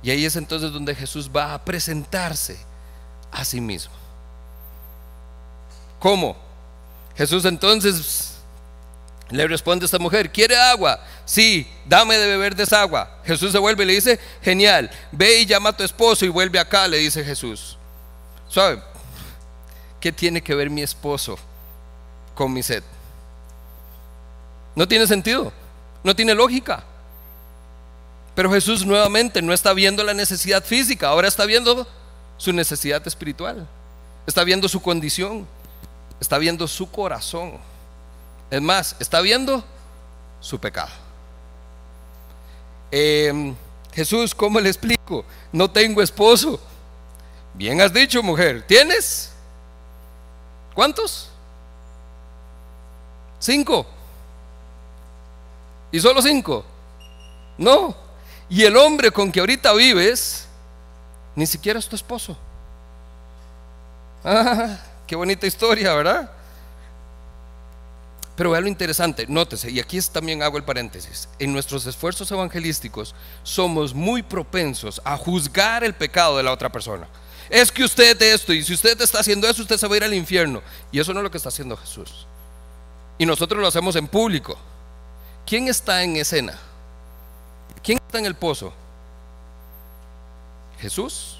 [0.01, 2.57] Y ahí es entonces donde Jesús va a presentarse
[3.31, 3.93] a sí mismo.
[5.99, 6.37] ¿Cómo?
[7.17, 8.24] Jesús entonces
[9.29, 10.99] le responde esta mujer, ¿quiere agua?
[11.25, 13.19] Sí, dame de beber de esa agua.
[13.25, 16.59] Jesús se vuelve y le dice, genial, ve y llama a tu esposo y vuelve
[16.59, 17.77] acá, le dice Jesús.
[18.49, 18.81] ¿Sabe?
[19.99, 21.39] ¿Qué tiene que ver mi esposo
[22.35, 22.83] con mi sed?
[24.75, 25.51] No tiene sentido,
[26.03, 26.83] no tiene lógica.
[28.35, 31.87] Pero Jesús nuevamente no está viendo la necesidad física, ahora está viendo
[32.37, 33.65] su necesidad espiritual,
[34.27, 35.47] está viendo su condición,
[36.19, 37.53] está viendo su corazón.
[38.49, 39.63] Es más, está viendo
[40.39, 40.91] su pecado.
[42.91, 43.55] Em,
[43.93, 45.25] Jesús, ¿cómo le explico?
[45.51, 46.59] No tengo esposo.
[47.53, 48.63] Bien has dicho, mujer.
[48.67, 49.31] ¿Tienes?
[50.73, 51.29] ¿Cuántos?
[53.39, 53.85] Cinco.
[55.91, 56.65] ¿Y solo cinco?
[57.57, 57.95] No.
[58.49, 60.45] Y el hombre con que ahorita vives,
[61.35, 62.37] ni siquiera es tu esposo.
[64.23, 64.77] Ah,
[65.07, 66.29] qué bonita historia, ¿verdad?
[68.35, 73.15] Pero vea lo interesante, nótese, y aquí también hago el paréntesis, en nuestros esfuerzos evangelísticos
[73.43, 77.07] somos muy propensos a juzgar el pecado de la otra persona.
[77.49, 80.03] Es que usted esto, y si usted está haciendo eso, usted se va a ir
[80.03, 80.61] al infierno.
[80.91, 82.25] Y eso no es lo que está haciendo Jesús.
[83.17, 84.57] Y nosotros lo hacemos en público.
[85.45, 86.57] ¿Quién está en escena?
[87.83, 88.73] ¿Quién está en el pozo?
[90.79, 91.37] Jesús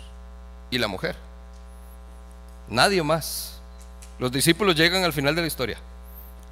[0.70, 1.16] y la mujer.
[2.70, 3.60] Nadie más.
[4.20, 5.80] Los discípulos llegan al final de la historia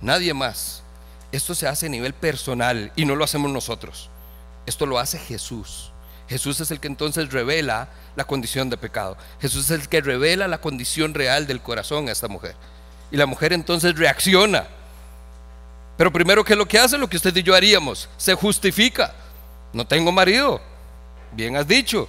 [0.03, 0.83] nadie más.
[1.31, 4.09] Esto se hace a nivel personal y no lo hacemos nosotros.
[4.65, 5.91] Esto lo hace Jesús.
[6.27, 9.17] Jesús es el que entonces revela la condición de pecado.
[9.41, 12.55] Jesús es el que revela la condición real del corazón a esta mujer.
[13.11, 14.67] Y la mujer entonces reacciona.
[15.97, 16.97] Pero primero, ¿qué es lo que hace?
[16.97, 18.09] Lo que usted y yo haríamos.
[18.17, 19.13] Se justifica.
[19.73, 20.61] No tengo marido.
[21.33, 22.07] Bien has dicho.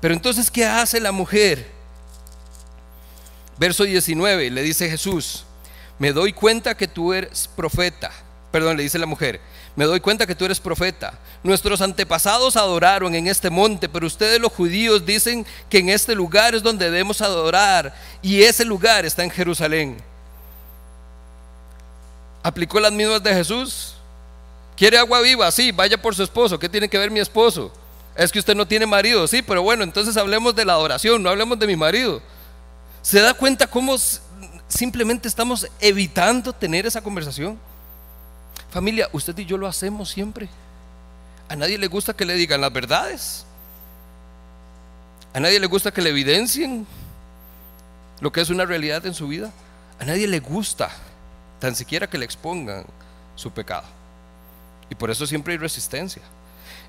[0.00, 1.70] Pero entonces, ¿qué hace la mujer?
[3.58, 5.44] Verso 19, le dice Jesús,
[5.98, 8.10] me doy cuenta que tú eres profeta.
[8.50, 9.40] Perdón, le dice la mujer,
[9.76, 11.18] me doy cuenta que tú eres profeta.
[11.42, 16.54] Nuestros antepasados adoraron en este monte, pero ustedes los judíos dicen que en este lugar
[16.54, 19.98] es donde debemos adorar y ese lugar está en Jerusalén.
[22.42, 23.94] ¿Aplicó las mismas de Jesús?
[24.76, 25.50] ¿Quiere agua viva?
[25.50, 26.58] Sí, vaya por su esposo.
[26.58, 27.72] ¿Qué tiene que ver mi esposo?
[28.16, 31.30] Es que usted no tiene marido, sí, pero bueno, entonces hablemos de la adoración, no
[31.30, 32.20] hablemos de mi marido.
[33.02, 33.96] ¿Se da cuenta cómo
[34.78, 37.58] simplemente estamos evitando tener esa conversación?
[38.70, 40.48] Familia, usted y yo lo hacemos siempre.
[41.48, 43.44] A nadie le gusta que le digan las verdades.
[45.34, 46.86] A nadie le gusta que le evidencien
[48.20, 49.50] lo que es una realidad en su vida.
[49.98, 50.90] A nadie le gusta
[51.58, 52.84] tan siquiera que le expongan
[53.34, 53.86] su pecado.
[54.90, 56.22] Y por eso siempre hay resistencia.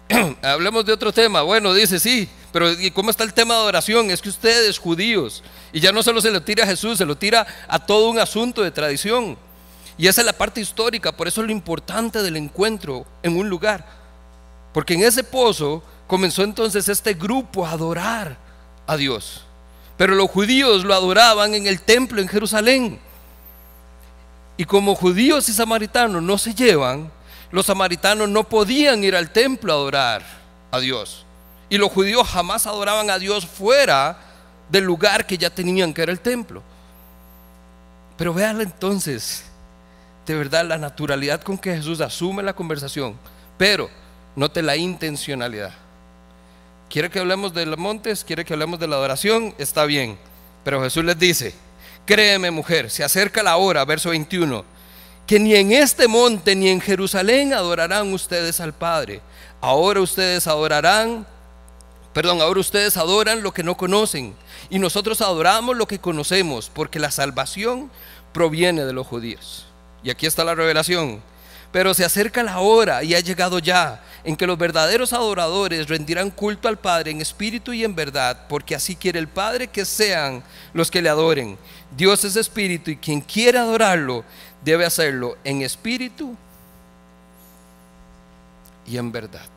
[0.41, 1.41] Hablemos de otro tema.
[1.41, 4.09] Bueno, dice sí, pero ¿y cómo está el tema de adoración?
[4.09, 7.15] Es que ustedes, judíos, y ya no solo se lo tira a Jesús, se lo
[7.15, 9.37] tira a todo un asunto de tradición.
[9.97, 13.49] Y esa es la parte histórica, por eso es lo importante del encuentro en un
[13.49, 13.85] lugar.
[14.73, 18.37] Porque en ese pozo comenzó entonces este grupo a adorar
[18.87, 19.43] a Dios.
[19.97, 22.99] Pero los judíos lo adoraban en el templo en Jerusalén.
[24.57, 27.11] Y como judíos y samaritanos no se llevan,
[27.51, 30.23] los samaritanos no podían ir al templo a adorar
[30.71, 31.25] a Dios.
[31.69, 34.17] Y los judíos jamás adoraban a Dios fuera
[34.69, 36.61] del lugar que ya tenían, que era el templo.
[38.17, 39.45] Pero véanla entonces,
[40.25, 43.17] de verdad la naturalidad con que Jesús asume la conversación,
[43.57, 43.89] pero
[44.35, 45.73] note la intencionalidad.
[46.89, 48.23] ¿Quiere que hablemos de los montes?
[48.23, 49.53] ¿Quiere que hablemos de la adoración?
[49.57, 50.17] Está bien.
[50.63, 51.53] Pero Jesús les dice,
[52.05, 54.65] créeme mujer, se acerca la hora, verso 21,
[55.29, 59.21] que ni en este monte ni en Jerusalén adorarán ustedes al Padre.
[59.61, 61.23] Ahora ustedes adorarán,
[62.13, 64.33] perdón, ahora ustedes adoran lo que no conocen
[64.71, 67.91] y nosotros adoramos lo que conocemos, porque la salvación
[68.33, 69.67] proviene de los judíos.
[70.01, 71.21] Y aquí está la revelación.
[71.71, 76.31] Pero se acerca la hora y ha llegado ya en que los verdaderos adoradores rendirán
[76.31, 80.43] culto al Padre en espíritu y en verdad, porque así quiere el Padre que sean
[80.73, 81.59] los que le adoren.
[81.95, 84.23] Dios es espíritu y quien quiere adorarlo
[84.63, 86.35] debe hacerlo en espíritu
[88.85, 89.47] y en verdad.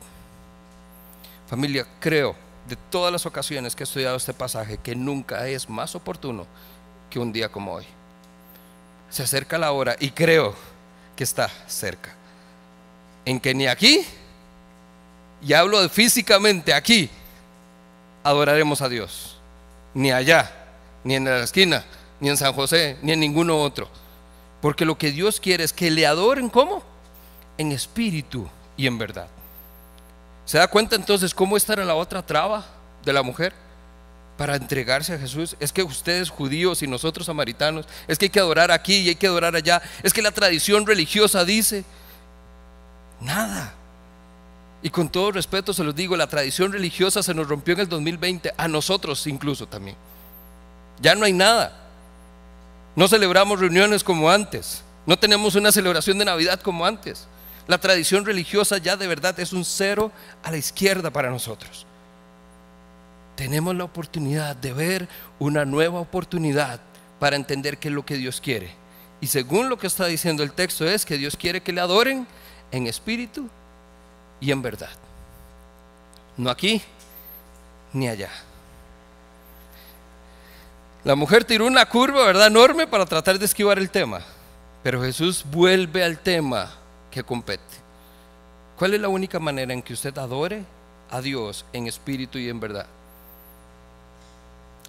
[1.47, 2.35] Familia, creo
[2.67, 6.45] de todas las ocasiones que he estudiado este pasaje que nunca es más oportuno
[7.09, 7.85] que un día como hoy
[9.13, 10.55] se acerca la hora y creo
[11.15, 12.15] que está cerca.
[13.25, 14.03] En que ni aquí,
[15.43, 17.11] y hablo físicamente aquí,
[18.23, 19.37] adoraremos a Dios.
[19.93, 20.51] Ni allá,
[21.03, 21.85] ni en la esquina,
[22.19, 23.87] ni en San José, ni en ninguno otro.
[24.63, 26.81] Porque lo que Dios quiere es que le adoren ¿cómo?
[27.57, 28.47] En espíritu
[28.77, 29.27] y en verdad.
[30.45, 32.65] ¿Se da cuenta entonces cómo está en la otra traba
[33.03, 33.53] de la mujer?
[34.37, 35.55] para entregarse a Jesús.
[35.59, 39.15] Es que ustedes judíos y nosotros samaritanos, es que hay que adorar aquí y hay
[39.15, 39.81] que adorar allá.
[40.01, 41.83] Es que la tradición religiosa dice,
[43.21, 43.73] nada.
[44.81, 47.89] Y con todo respeto se los digo, la tradición religiosa se nos rompió en el
[47.89, 49.95] 2020, a nosotros incluso también.
[50.99, 51.82] Ya no hay nada.
[52.95, 54.83] No celebramos reuniones como antes.
[55.05, 57.27] No tenemos una celebración de Navidad como antes.
[57.67, 60.11] La tradición religiosa ya de verdad es un cero
[60.43, 61.85] a la izquierda para nosotros
[63.35, 65.07] tenemos la oportunidad de ver
[65.39, 66.79] una nueva oportunidad
[67.19, 68.71] para entender qué es lo que Dios quiere.
[69.21, 72.27] Y según lo que está diciendo el texto es que Dios quiere que le adoren
[72.71, 73.49] en espíritu
[74.39, 74.89] y en verdad.
[76.37, 76.81] No aquí
[77.93, 78.29] ni allá.
[81.03, 82.47] La mujer tiró una curva, ¿verdad?
[82.47, 84.21] Enorme para tratar de esquivar el tema.
[84.83, 86.71] Pero Jesús vuelve al tema
[87.11, 87.63] que compete.
[88.77, 90.63] ¿Cuál es la única manera en que usted adore
[91.09, 92.87] a Dios en espíritu y en verdad?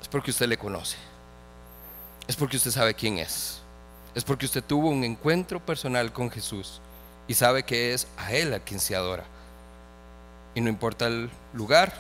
[0.05, 0.99] es porque usted le conoce.
[2.29, 3.61] Es porque usted sabe quién es.
[4.15, 6.83] Es porque usted tuvo un encuentro personal con Jesús
[7.27, 9.25] y sabe que es a Él a quien se adora.
[10.55, 11.95] Y no importa el lugar,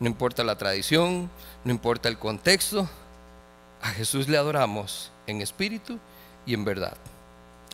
[0.00, 1.30] no importa la tradición,
[1.64, 2.86] no importa el contexto,
[3.82, 5.98] a Jesús le adoramos en espíritu
[6.46, 6.96] y en verdad.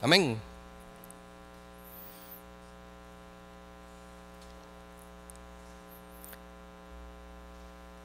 [0.02, 0.38] Amén.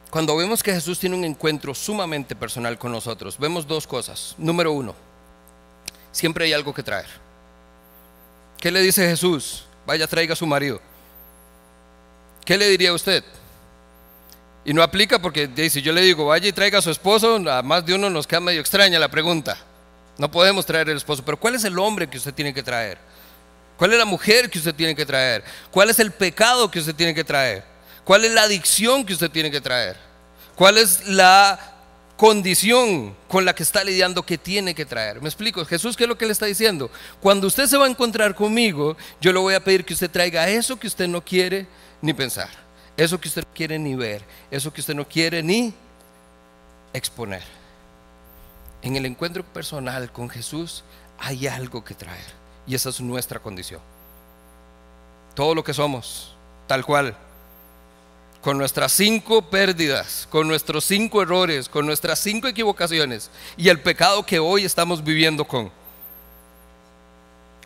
[0.10, 4.36] Cuando vemos que Jesús tiene un encuentro sumamente personal con nosotros, vemos dos cosas.
[4.38, 4.94] Número uno,
[6.12, 7.08] siempre hay algo que traer.
[8.58, 9.64] ¿Qué le dice Jesús?
[9.86, 10.82] Vaya, traiga a su marido.
[12.46, 13.24] ¿Qué le diría a usted?
[14.64, 17.62] Y no aplica porque si yo le digo, vaya y traiga a su esposo, a
[17.64, 19.58] más de uno nos queda medio extraña la pregunta.
[20.18, 23.00] No podemos traer el esposo, pero ¿cuál es el hombre que usted tiene que traer?
[23.78, 25.44] ¿Cuál es la mujer que usted tiene que traer?
[25.72, 27.64] ¿Cuál es el pecado que usted tiene que traer?
[28.04, 29.98] ¿Cuál es la adicción que usted tiene que traer?
[30.56, 31.60] ¿Cuál es la
[32.16, 35.20] condición con la que está lidiando que tiene que traer?
[35.20, 36.92] Me explico, Jesús, ¿qué es lo que le está diciendo?
[37.20, 40.48] Cuando usted se va a encontrar conmigo, yo le voy a pedir que usted traiga
[40.48, 41.66] eso que usted no quiere
[42.02, 42.50] ni pensar,
[43.04, 45.74] eso que usted no quiere ni ver, eso que usted no quiere ni
[46.94, 47.44] exponer.
[48.84, 50.84] En el encuentro personal con Jesús
[51.18, 52.42] hay algo que traer.
[52.68, 53.82] Y esa es nuestra condición.
[55.34, 56.36] Todo lo que somos,
[56.68, 57.16] tal cual.
[58.42, 64.26] Con nuestras cinco pérdidas, con nuestros cinco errores, con nuestras cinco equivocaciones y el pecado
[64.26, 65.72] que hoy estamos viviendo con.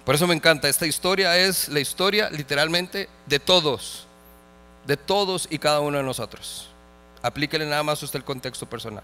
[0.06, 4.06] Por eso me encanta, esta historia es la historia literalmente de todos,
[4.86, 6.68] de todos y cada uno de nosotros.
[7.22, 9.04] Aplíquele nada más usted el contexto personal.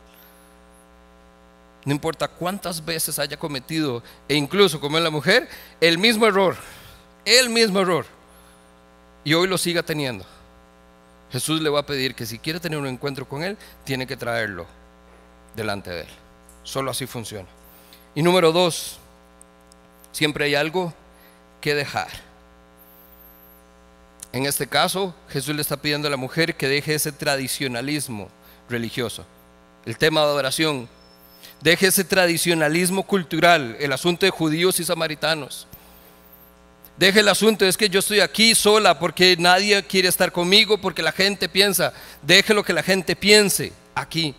[1.83, 6.55] No importa cuántas veces haya cometido, e incluso como en la mujer, el mismo error,
[7.25, 8.05] el mismo error,
[9.23, 10.25] y hoy lo siga teniendo.
[11.31, 14.17] Jesús le va a pedir que si quiere tener un encuentro con Él, tiene que
[14.17, 14.67] traerlo
[15.55, 16.07] delante de Él.
[16.63, 17.47] Solo así funciona.
[18.13, 18.99] Y número dos,
[20.11, 20.93] siempre hay algo
[21.61, 22.09] que dejar.
[24.33, 28.29] En este caso, Jesús le está pidiendo a la mujer que deje ese tradicionalismo
[28.69, 29.25] religioso.
[29.85, 30.87] El tema de adoración
[31.61, 35.67] Deje ese tradicionalismo cultural, el asunto de judíos y samaritanos.
[36.97, 41.03] Deje el asunto, es que yo estoy aquí sola porque nadie quiere estar conmigo, porque
[41.03, 41.93] la gente piensa.
[42.23, 44.35] Deje lo que la gente piense aquí.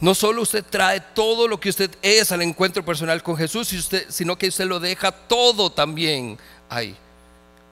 [0.00, 3.68] No solo usted trae todo lo que usted es al encuentro personal con Jesús,
[4.08, 6.38] sino que usted lo deja todo también
[6.68, 6.96] ahí.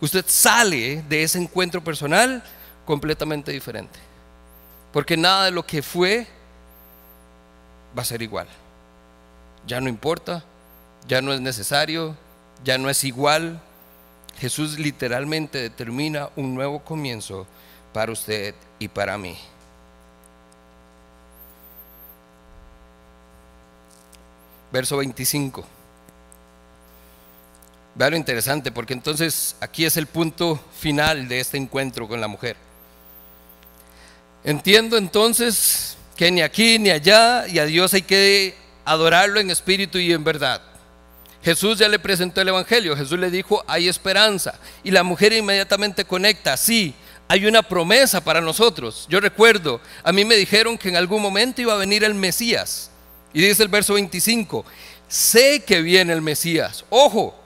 [0.03, 2.43] Usted sale de ese encuentro personal
[2.85, 4.01] completamente diferente.
[4.93, 6.27] Porque nada de lo que fue
[7.97, 8.49] va a ser igual.
[9.65, 10.43] Ya no importa,
[11.07, 12.17] ya no es necesario,
[12.65, 13.63] ya no es igual.
[14.39, 17.47] Jesús literalmente determina un nuevo comienzo
[17.93, 19.39] para usted y para mí.
[24.73, 25.65] Verso 25.
[27.95, 32.29] Vea lo interesante, porque entonces aquí es el punto final de este encuentro con la
[32.29, 32.57] mujer.
[34.45, 39.99] Entiendo entonces que ni aquí ni allá y a Dios hay que adorarlo en espíritu
[39.99, 40.63] y en verdad.
[41.45, 44.55] Jesús ya le presentó el Evangelio, Jesús le dijo, hay esperanza.
[44.85, 46.95] Y la mujer inmediatamente conecta, sí,
[47.29, 49.07] hay una promesa para nosotros.
[49.09, 52.91] Yo recuerdo, a mí me dijeron que en algún momento iba a venir el Mesías.
[53.33, 54.65] Y dice el verso 25,
[55.09, 56.85] sé que viene el Mesías.
[56.91, 57.42] Ojo,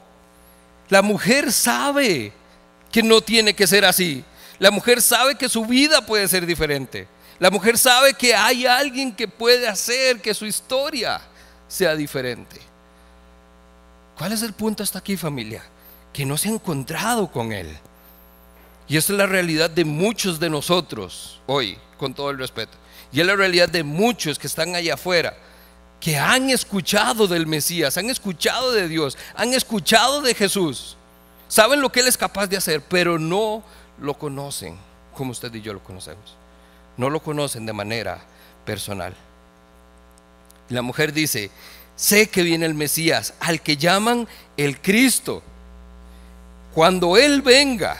[0.88, 2.32] la mujer sabe
[2.92, 4.24] que no tiene que ser así.
[4.58, 7.08] La mujer sabe que su vida puede ser diferente.
[7.38, 11.20] La mujer sabe que hay alguien que puede hacer que su historia
[11.68, 12.60] sea diferente.
[14.16, 15.62] ¿Cuál es el punto hasta aquí familia?
[16.12, 17.68] Que no se ha encontrado con Él.
[18.88, 22.78] Y esa es la realidad de muchos de nosotros hoy, con todo el respeto.
[23.12, 25.36] Y es la realidad de muchos que están allá afuera,
[26.00, 30.96] que han escuchado del Mesías, han escuchado de Dios, han escuchado de Jesús.
[31.48, 33.62] Saben lo que Él es capaz de hacer, pero no
[34.00, 34.76] lo conocen
[35.14, 36.36] como usted y yo lo conocemos
[36.96, 38.18] no lo conocen de manera
[38.64, 39.14] personal.
[40.68, 41.50] La mujer dice,
[41.94, 44.26] sé que viene el Mesías, al que llaman
[44.56, 45.42] el Cristo.
[46.74, 47.96] Cuando Él venga,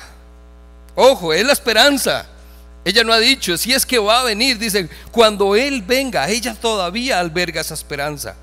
[0.94, 2.26] ojo, es la esperanza.
[2.86, 6.54] Ella no ha dicho, si es que va a venir, dice, cuando Él venga, ella
[6.54, 8.36] todavía alberga esa esperanza.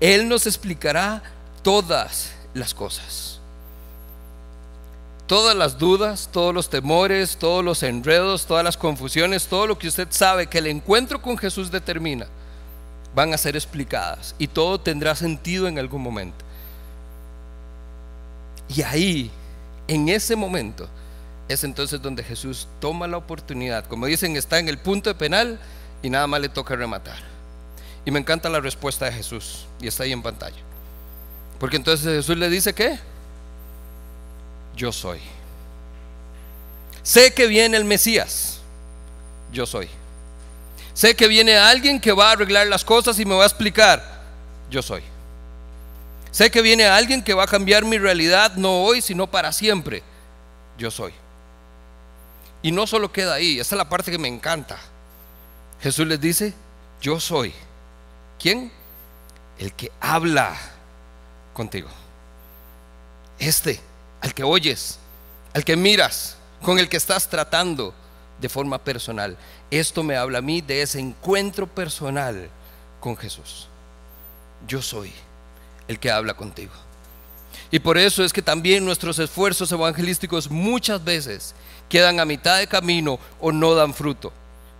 [0.00, 1.22] Él nos explicará
[1.62, 3.34] todas las cosas
[5.26, 9.88] todas las dudas, todos los temores, todos los enredos, todas las confusiones, todo lo que
[9.88, 12.26] usted sabe que el encuentro con Jesús determina,
[13.14, 16.44] van a ser explicadas y todo tendrá sentido en algún momento.
[18.68, 19.30] Y ahí,
[19.88, 20.88] en ese momento,
[21.48, 23.86] es entonces donde Jesús toma la oportunidad.
[23.86, 25.58] Como dicen, está en el punto de penal
[26.02, 27.18] y nada más le toca rematar.
[28.04, 30.56] Y me encanta la respuesta de Jesús y está ahí en pantalla.
[31.58, 32.98] Porque entonces Jesús le dice que
[34.76, 35.20] yo soy.
[37.02, 38.60] Sé que viene el Mesías,
[39.52, 39.88] yo soy.
[40.94, 44.22] Sé que viene alguien que va a arreglar las cosas y me va a explicar,
[44.70, 45.02] yo soy.
[46.30, 50.02] Sé que viene alguien que va a cambiar mi realidad, no hoy, sino para siempre,
[50.78, 51.12] yo soy.
[52.64, 54.78] Y no solo queda ahí, esa es la parte que me encanta.
[55.82, 56.54] Jesús les dice,
[56.98, 57.52] yo soy.
[58.38, 58.72] ¿Quién?
[59.58, 60.56] El que habla
[61.52, 61.90] contigo.
[63.38, 63.78] Este
[64.22, 64.98] al que oyes,
[65.52, 67.92] al que miras, con el que estás tratando
[68.40, 69.36] de forma personal.
[69.70, 72.48] Esto me habla a mí de ese encuentro personal
[72.98, 73.68] con Jesús.
[74.66, 75.12] yo soy
[75.86, 76.72] el que habla contigo.
[77.70, 81.54] Y por eso es que también nuestros esfuerzos evangelísticos muchas veces
[81.94, 84.32] quedan a mitad de camino o no dan fruto.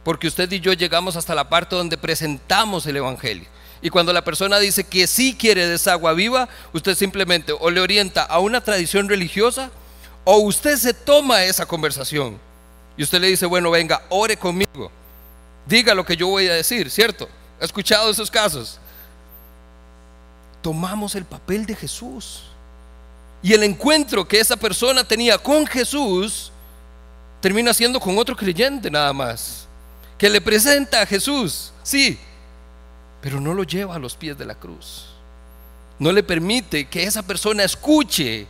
[0.03, 3.47] Porque usted y yo llegamos hasta la parte donde presentamos el Evangelio.
[3.81, 7.71] Y cuando la persona dice que sí quiere de esa agua viva, usted simplemente o
[7.71, 9.71] le orienta a una tradición religiosa
[10.25, 12.37] o usted se toma esa conversación.
[12.97, 14.91] Y usted le dice, bueno, venga, ore conmigo.
[15.69, 17.29] Diga lo que yo voy a decir, ¿cierto?
[17.61, 18.81] ¿Ha escuchado esos casos?
[20.63, 22.43] Tomamos el papel de Jesús.
[23.41, 26.51] Y el encuentro que esa persona tenía con Jesús
[27.45, 29.69] termina siendo con otro creyente nada más,
[30.17, 32.19] que le presenta a Jesús, sí,
[33.21, 35.11] pero no lo lleva a los pies de la cruz.
[35.99, 38.47] No le permite que esa persona escuche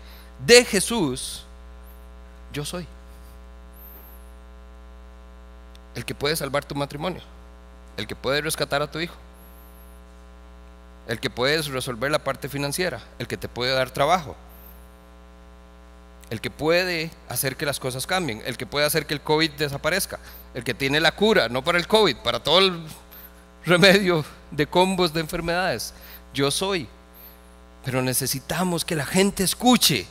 [0.47, 1.45] de Jesús,
[2.53, 2.87] yo soy
[5.97, 7.23] el que puede salvar tu matrimonio,
[7.97, 9.17] el que puede rescatar a tu hijo,
[11.09, 14.37] el que puede resolver la parte financiera, el que te puede dar trabajo,
[16.31, 19.53] el que puede hacer que las cosas cambien, el que puede hacer que el COVID
[19.53, 20.19] desaparezca,
[20.55, 22.83] el que tiene la cura, no para el COVID, para todo el
[23.65, 25.93] remedio de combos de enfermedades.
[26.33, 26.89] Yo soy.
[27.85, 30.07] Pero necesitamos que la gente escuche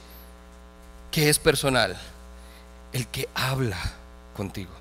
[1.11, 1.97] que es personal,
[2.91, 3.79] el que habla
[4.35, 4.71] contigo.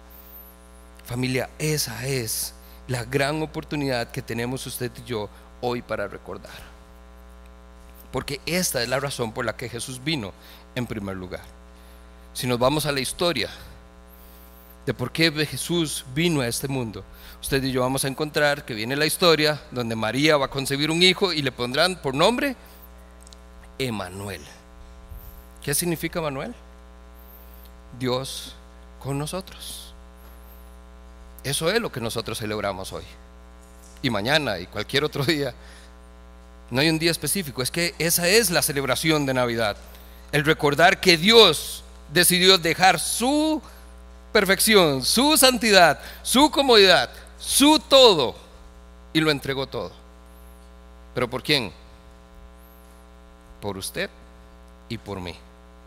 [1.05, 2.55] Familia, esa es
[2.89, 5.29] la gran oportunidad que tenemos usted y yo
[5.61, 6.73] hoy para recordar.
[8.13, 10.33] Porque esta es la razón por la que Jesús vino
[10.75, 11.43] en primer lugar.
[12.35, 13.51] Si nos vamos a la historia
[14.87, 17.05] de por qué Jesús vino a este mundo,
[17.41, 20.91] usted y yo vamos a encontrar que viene la historia donde María va a concebir
[20.91, 22.57] un hijo y le pondrán por nombre
[23.79, 24.43] Emanuel.
[25.63, 26.55] ¿Qué significa Emanuel?
[27.99, 28.55] Dios
[29.01, 29.95] con nosotros.
[31.45, 33.05] Eso es lo que nosotros celebramos hoy.
[34.01, 35.55] Y mañana y cualquier otro día.
[36.71, 39.77] No hay un día específico, es que esa es la celebración de Navidad
[40.33, 43.63] el recordar que Dios decidió dejar su
[44.33, 48.35] perfección, su santidad, su comodidad, su todo,
[49.13, 49.93] y lo entregó todo.
[51.15, 51.73] ¿Pero por quién?
[53.61, 54.09] Por usted
[54.89, 55.37] y por mí.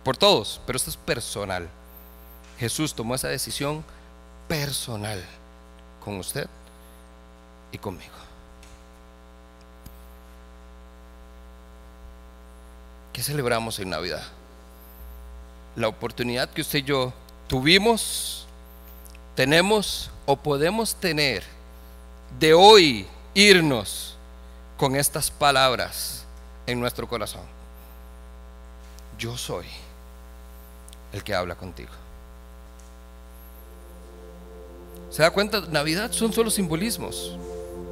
[0.04, 1.68] Por todos, pero esto es personal.
[2.60, 3.84] Jesús tomó esa decisión
[4.48, 5.24] personal
[6.04, 6.48] con usted
[7.72, 8.14] y conmigo.
[13.16, 14.24] ¿Qué celebramos en Navidad?
[15.78, 17.14] La oportunidad que usted y yo
[17.48, 18.46] tuvimos,
[19.36, 21.42] tenemos o podemos tener
[22.38, 24.18] de hoy irnos
[24.76, 26.26] con estas palabras
[26.68, 27.44] en nuestro corazón.
[29.18, 29.66] Yo soy
[31.14, 31.92] el que habla contigo.
[35.10, 35.62] ¿Se da cuenta?
[35.62, 37.38] Navidad son solo simbolismos.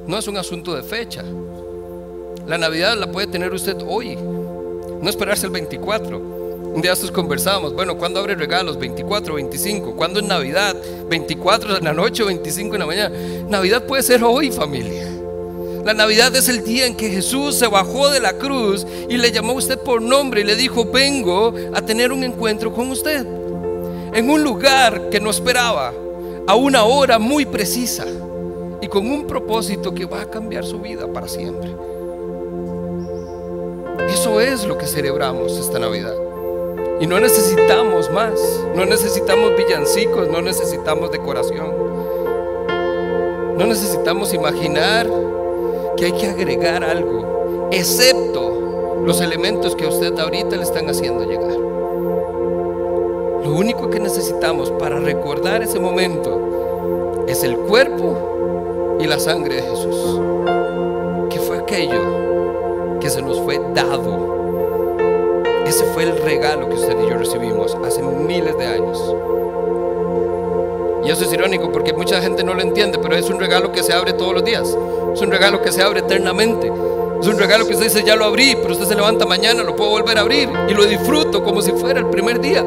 [0.06, 1.22] No es un asunto de fecha.
[2.46, 4.18] La Navidad la puede tener usted hoy.
[5.04, 6.18] No esperarse el 24.
[6.18, 8.78] Un día estos conversábamos, bueno, ¿cuándo abre regalos?
[8.78, 9.94] 24, 25.
[9.94, 10.74] ¿Cuándo es Navidad?
[11.10, 13.14] 24 en la noche o 25 en la mañana.
[13.46, 15.06] Navidad puede ser hoy, familia.
[15.84, 19.30] La Navidad es el día en que Jesús se bajó de la cruz y le
[19.30, 23.26] llamó a usted por nombre y le dijo, vengo a tener un encuentro con usted.
[24.14, 25.92] En un lugar que no esperaba,
[26.46, 28.06] a una hora muy precisa
[28.80, 31.93] y con un propósito que va a cambiar su vida para siempre.
[34.08, 36.14] Eso es lo que celebramos esta Navidad.
[37.00, 38.32] Y no necesitamos más,
[38.74, 41.72] no necesitamos villancicos, no necesitamos decoración.
[43.58, 45.08] No necesitamos imaginar
[45.96, 51.24] que hay que agregar algo, excepto los elementos que a usted ahorita le están haciendo
[51.24, 51.52] llegar.
[53.44, 59.62] Lo único que necesitamos para recordar ese momento es el cuerpo y la sangre de
[59.62, 60.20] Jesús.
[61.30, 62.23] ¿Qué fue aquello
[63.04, 64.96] que se nos fue dado.
[65.66, 68.98] Ese fue el regalo que usted y yo recibimos hace miles de años.
[71.04, 73.82] Y eso es irónico porque mucha gente no lo entiende, pero es un regalo que
[73.82, 74.74] se abre todos los días.
[75.12, 76.72] Es un regalo que se abre eternamente.
[77.20, 79.76] Es un regalo que usted dice, ya lo abrí, pero usted se levanta mañana, lo
[79.76, 82.64] puedo volver a abrir y lo disfruto como si fuera el primer día.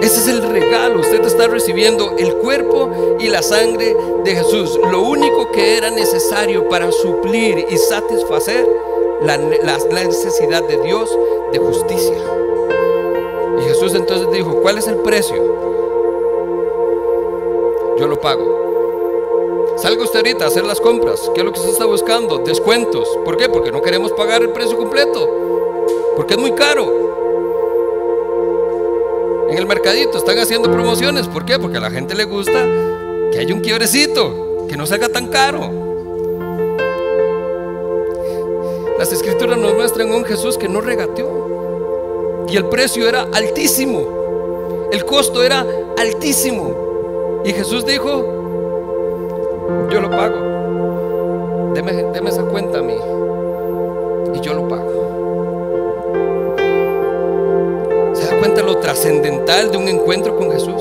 [0.00, 1.00] Ese es el regalo.
[1.00, 4.78] Usted está recibiendo el cuerpo y la sangre de Jesús.
[4.92, 8.91] Lo único que era necesario para suplir y satisfacer
[9.24, 9.36] la,
[10.04, 11.16] necesidad de Dios
[11.52, 12.16] de justicia.
[13.60, 15.36] Y Jesús entonces dijo, ¿cuál es el precio?
[17.98, 19.74] Yo lo pago.
[19.76, 21.30] Salga usted ahorita a hacer las compras.
[21.34, 22.38] ¿Qué es lo que usted está buscando?
[22.38, 23.08] Descuentos.
[23.24, 23.48] ¿Por qué?
[23.48, 25.28] Porque no queremos pagar el precio completo.
[26.16, 27.02] Porque es muy caro.
[29.48, 31.28] En el mercadito están haciendo promociones.
[31.28, 31.58] ¿Por qué?
[31.58, 32.66] Porque a la gente le gusta
[33.32, 35.91] que haya un quiebrecito, que no salga tan caro.
[39.02, 42.46] Las escrituras nos muestran un Jesús que no regateó.
[42.48, 44.86] Y el precio era altísimo.
[44.92, 45.66] El costo era
[45.98, 47.42] altísimo.
[47.44, 48.22] Y Jesús dijo,
[49.90, 51.72] yo lo pago.
[51.74, 52.94] Deme, deme esa cuenta a mí.
[54.34, 54.92] Y yo lo pago.
[58.14, 60.80] ¿Se da cuenta lo trascendental de un encuentro con Jesús?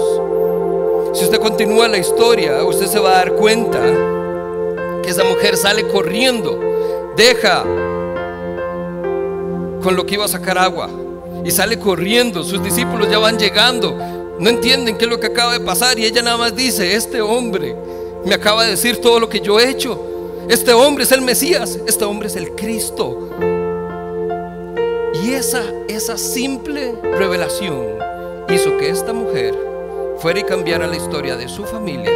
[1.13, 3.79] Si usted continúa la historia, usted se va a dar cuenta
[5.01, 6.59] que esa mujer sale corriendo,
[7.15, 7.65] deja
[9.81, 10.89] con lo que iba a sacar agua
[11.43, 12.43] y sale corriendo.
[12.43, 13.95] Sus discípulos ya van llegando,
[14.39, 17.21] no entienden qué es lo que acaba de pasar y ella nada más dice, este
[17.21, 17.75] hombre
[18.25, 19.99] me acaba de decir todo lo que yo he hecho.
[20.49, 23.29] Este hombre es el Mesías, este hombre es el Cristo.
[25.23, 27.85] Y esa, esa simple revelación
[28.49, 29.55] hizo que esta mujer
[30.17, 32.11] fuera y cambiara la historia de su familia.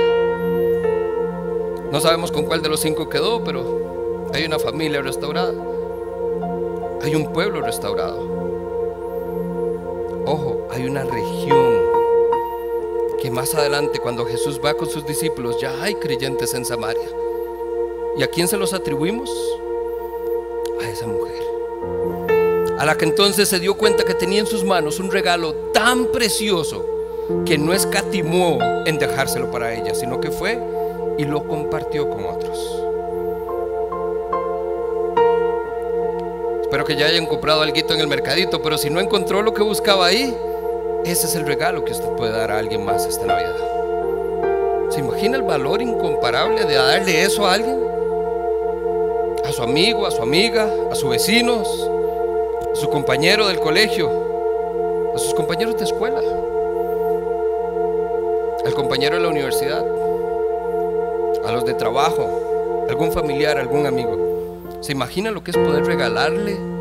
[1.91, 5.53] No sabemos con cuál de los cinco quedó, pero hay una familia restaurada.
[7.05, 8.17] Hay un pueblo restaurado.
[10.25, 11.75] Ojo, hay una región
[13.21, 17.07] que más adelante cuando Jesús va con sus discípulos ya hay creyentes en Samaria.
[18.17, 19.29] ¿Y a quién se los atribuimos?
[20.81, 21.43] A esa mujer.
[22.79, 26.07] A la que entonces se dio cuenta que tenía en sus manos un regalo tan
[26.07, 26.83] precioso
[27.45, 30.59] que no escatimó en dejárselo para ella, sino que fue
[31.19, 32.84] y lo compartió con otros.
[36.85, 40.05] Que ya hayan comprado algo en el mercadito, pero si no encontró lo que buscaba
[40.05, 40.37] ahí,
[41.03, 43.55] ese es el regalo que usted puede dar a alguien más esta Navidad.
[44.91, 47.79] ¿Se imagina el valor incomparable de darle eso a alguien?
[49.43, 51.67] A su amigo, a su amiga, a sus vecinos,
[52.71, 56.19] a su compañero del colegio, a sus compañeros de escuela,
[58.63, 59.83] al compañero de la universidad,
[61.43, 64.59] a los de trabajo, algún familiar, algún amigo.
[64.81, 66.74] ¿Se imagina lo que es poder regalarle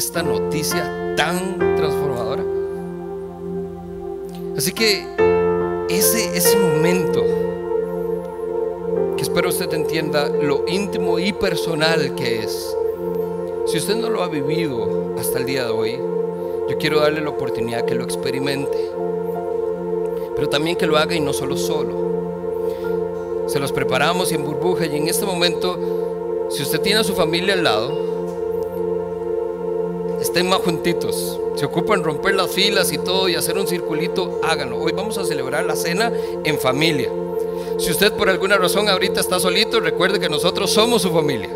[0.00, 2.42] esta noticia tan transformadora?
[4.56, 5.06] Así que
[5.90, 7.22] ese, ese momento,
[9.14, 12.74] que espero usted entienda lo íntimo y personal que es,
[13.66, 15.92] si usted no lo ha vivido hasta el día de hoy,
[16.70, 18.90] yo quiero darle la oportunidad que lo experimente,
[20.34, 22.08] pero también que lo haga y no solo solo.
[23.48, 27.52] Se los preparamos en burbuja y en este momento, si usted tiene a su familia
[27.52, 27.99] al lado,
[30.30, 31.40] estén más juntitos.
[31.56, 34.78] Se ocupan romper las filas y todo y hacer un circulito, háganlo.
[34.78, 36.12] Hoy vamos a celebrar la cena
[36.44, 37.10] en familia.
[37.78, 41.50] Si usted por alguna razón ahorita está solito, recuerde que nosotros somos su familia.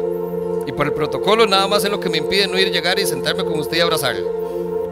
[0.67, 3.07] Y por el protocolo nada más es lo que me impide no ir llegar y
[3.07, 4.27] sentarme con usted y abrazarle.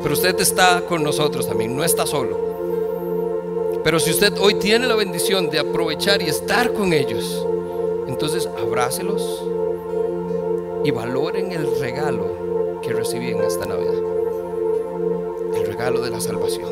[0.00, 3.80] Pero usted está con nosotros también, no está solo.
[3.82, 7.44] Pero si usted hoy tiene la bendición de aprovechar y estar con ellos,
[8.06, 9.42] entonces abrácelos
[10.84, 12.41] y valoren el regalo
[12.82, 13.94] que recibí en esta Navidad.
[15.54, 16.68] El regalo de la salvación.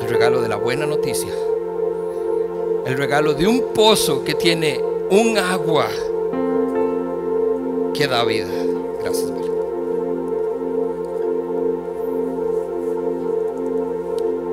[0.00, 1.32] El regalo de la buena noticia.
[2.86, 4.80] El regalo de un pozo que tiene
[5.10, 5.88] un agua
[7.94, 8.48] que da vida.
[9.02, 9.32] Gracias,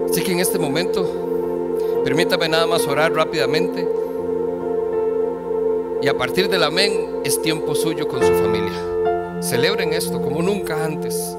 [0.09, 3.87] Así que en este momento, permítame nada más orar rápidamente.
[6.01, 8.89] Y a partir del amén es tiempo suyo con su familia.
[9.41, 11.37] Celebren esto como nunca antes.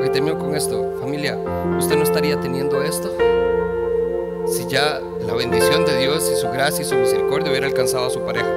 [0.00, 0.96] Hoy termino con esto.
[0.98, 1.38] Familia,
[1.78, 3.14] ¿usted no estaría teniendo esto?
[4.46, 8.10] Si ya la bendición de Dios y su gracia y su misericordia hubiera alcanzado a
[8.10, 8.50] su pareja.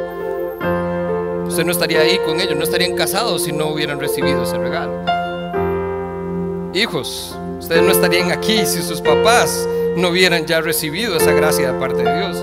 [1.48, 4.94] Usted no estaría ahí con ellos, no estarían casados si no hubieran recibido ese regalo.
[6.74, 11.80] Hijos, ustedes no estarían aquí si sus papás no hubieran ya recibido esa gracia de
[11.80, 12.38] parte de Dios.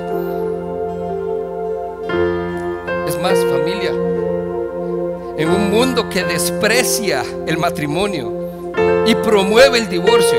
[6.25, 8.73] Desprecia el matrimonio
[9.07, 10.39] y promueve el divorcio.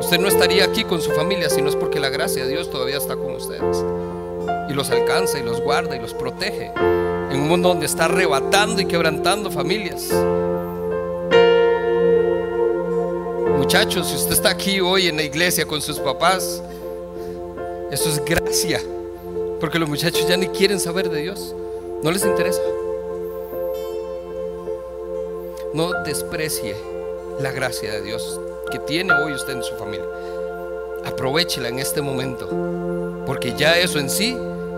[0.00, 2.70] Usted no estaría aquí con su familia si no es porque la gracia de Dios
[2.70, 3.84] todavía está con ustedes.
[4.68, 6.72] Y los alcanza y los guarda y los protege.
[6.76, 10.10] En un mundo donde está arrebatando y quebrantando familias.
[13.56, 16.62] Muchachos, si usted está aquí hoy en la iglesia con sus papás,
[17.90, 18.80] eso es gracia.
[19.60, 21.54] Porque los muchachos ya ni quieren saber de Dios.
[22.02, 22.60] No les interesa.
[25.74, 26.76] No desprecie
[27.40, 28.38] la gracia de Dios
[28.70, 30.04] que tiene hoy usted en su familia.
[31.06, 32.46] Aprovechela en este momento,
[33.26, 34.36] porque ya eso en sí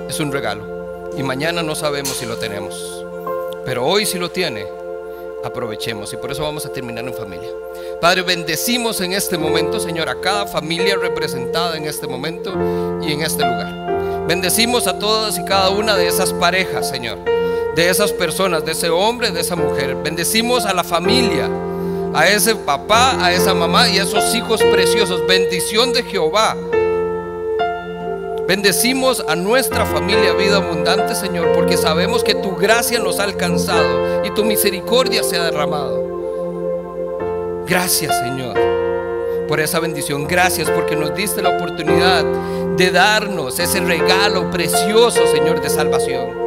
[0.09, 1.11] es un regalo.
[1.17, 3.05] Y mañana no sabemos si lo tenemos.
[3.65, 4.67] Pero hoy si lo tiene,
[5.45, 6.13] aprovechemos.
[6.13, 7.51] Y por eso vamos a terminar en familia.
[8.01, 12.53] Padre, bendecimos en este momento, Señor, a cada familia representada en este momento
[13.03, 14.27] y en este lugar.
[14.29, 17.19] Bendecimos a todas y cada una de esas parejas, Señor.
[17.75, 19.97] De esas personas, de ese hombre, de esa mujer.
[19.97, 21.49] Bendecimos a la familia,
[22.15, 25.27] a ese papá, a esa mamá y a esos hijos preciosos.
[25.27, 26.57] Bendición de Jehová.
[28.47, 34.23] Bendecimos a nuestra familia vida abundante, Señor, porque sabemos que tu gracia nos ha alcanzado
[34.25, 36.05] y tu misericordia se ha derramado.
[37.67, 38.55] Gracias, Señor,
[39.49, 40.29] por esa bendición.
[40.29, 42.23] Gracias porque nos diste la oportunidad
[42.77, 46.44] de darnos ese regalo precioso, Señor, de salvación.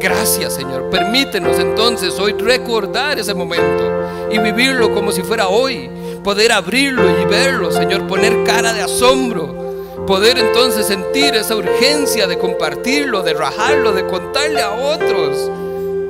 [0.00, 0.88] Gracias, Señor.
[0.88, 5.90] Permítenos entonces hoy recordar ese momento y vivirlo como si fuera hoy.
[6.24, 8.06] Poder abrirlo y verlo, Señor.
[8.06, 10.06] Poner cara de asombro.
[10.06, 15.50] Poder entonces sentir esa urgencia de compartirlo, de rajarlo, de contarle a otros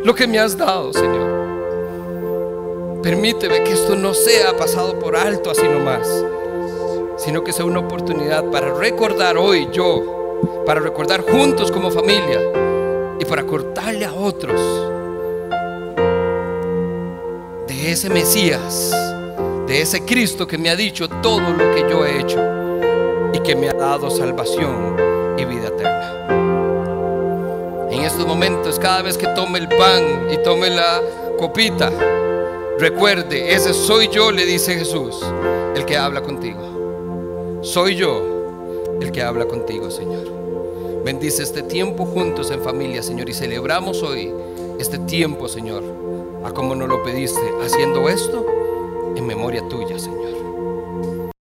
[0.04, 1.40] lo que me has dado, Señor.
[3.02, 6.06] Permíteme que esto no sea pasado por alto así nomás,
[7.16, 12.38] sino que sea una oportunidad para recordar hoy yo, para recordar juntos como familia
[13.20, 14.60] y para cortarle a otros
[17.68, 18.90] de ese Mesías,
[19.66, 22.38] de ese Cristo que me ha dicho todo lo que yo he hecho
[23.32, 24.96] y que me ha dado salvación
[25.38, 26.26] y vida eterna.
[27.92, 31.00] En estos momentos, cada vez que tome el pan y tome la
[31.38, 31.92] copita,
[32.80, 35.20] Recuerde, ese soy yo, le dice Jesús,
[35.76, 37.60] el que habla contigo.
[37.62, 40.39] Soy yo el que habla contigo, Señor.
[41.04, 44.30] Bendice este tiempo juntos en familia, Señor, y celebramos hoy
[44.78, 45.82] este tiempo, Señor,
[46.44, 48.44] a como nos lo pediste, haciendo esto
[49.16, 50.39] en memoria tuya, Señor.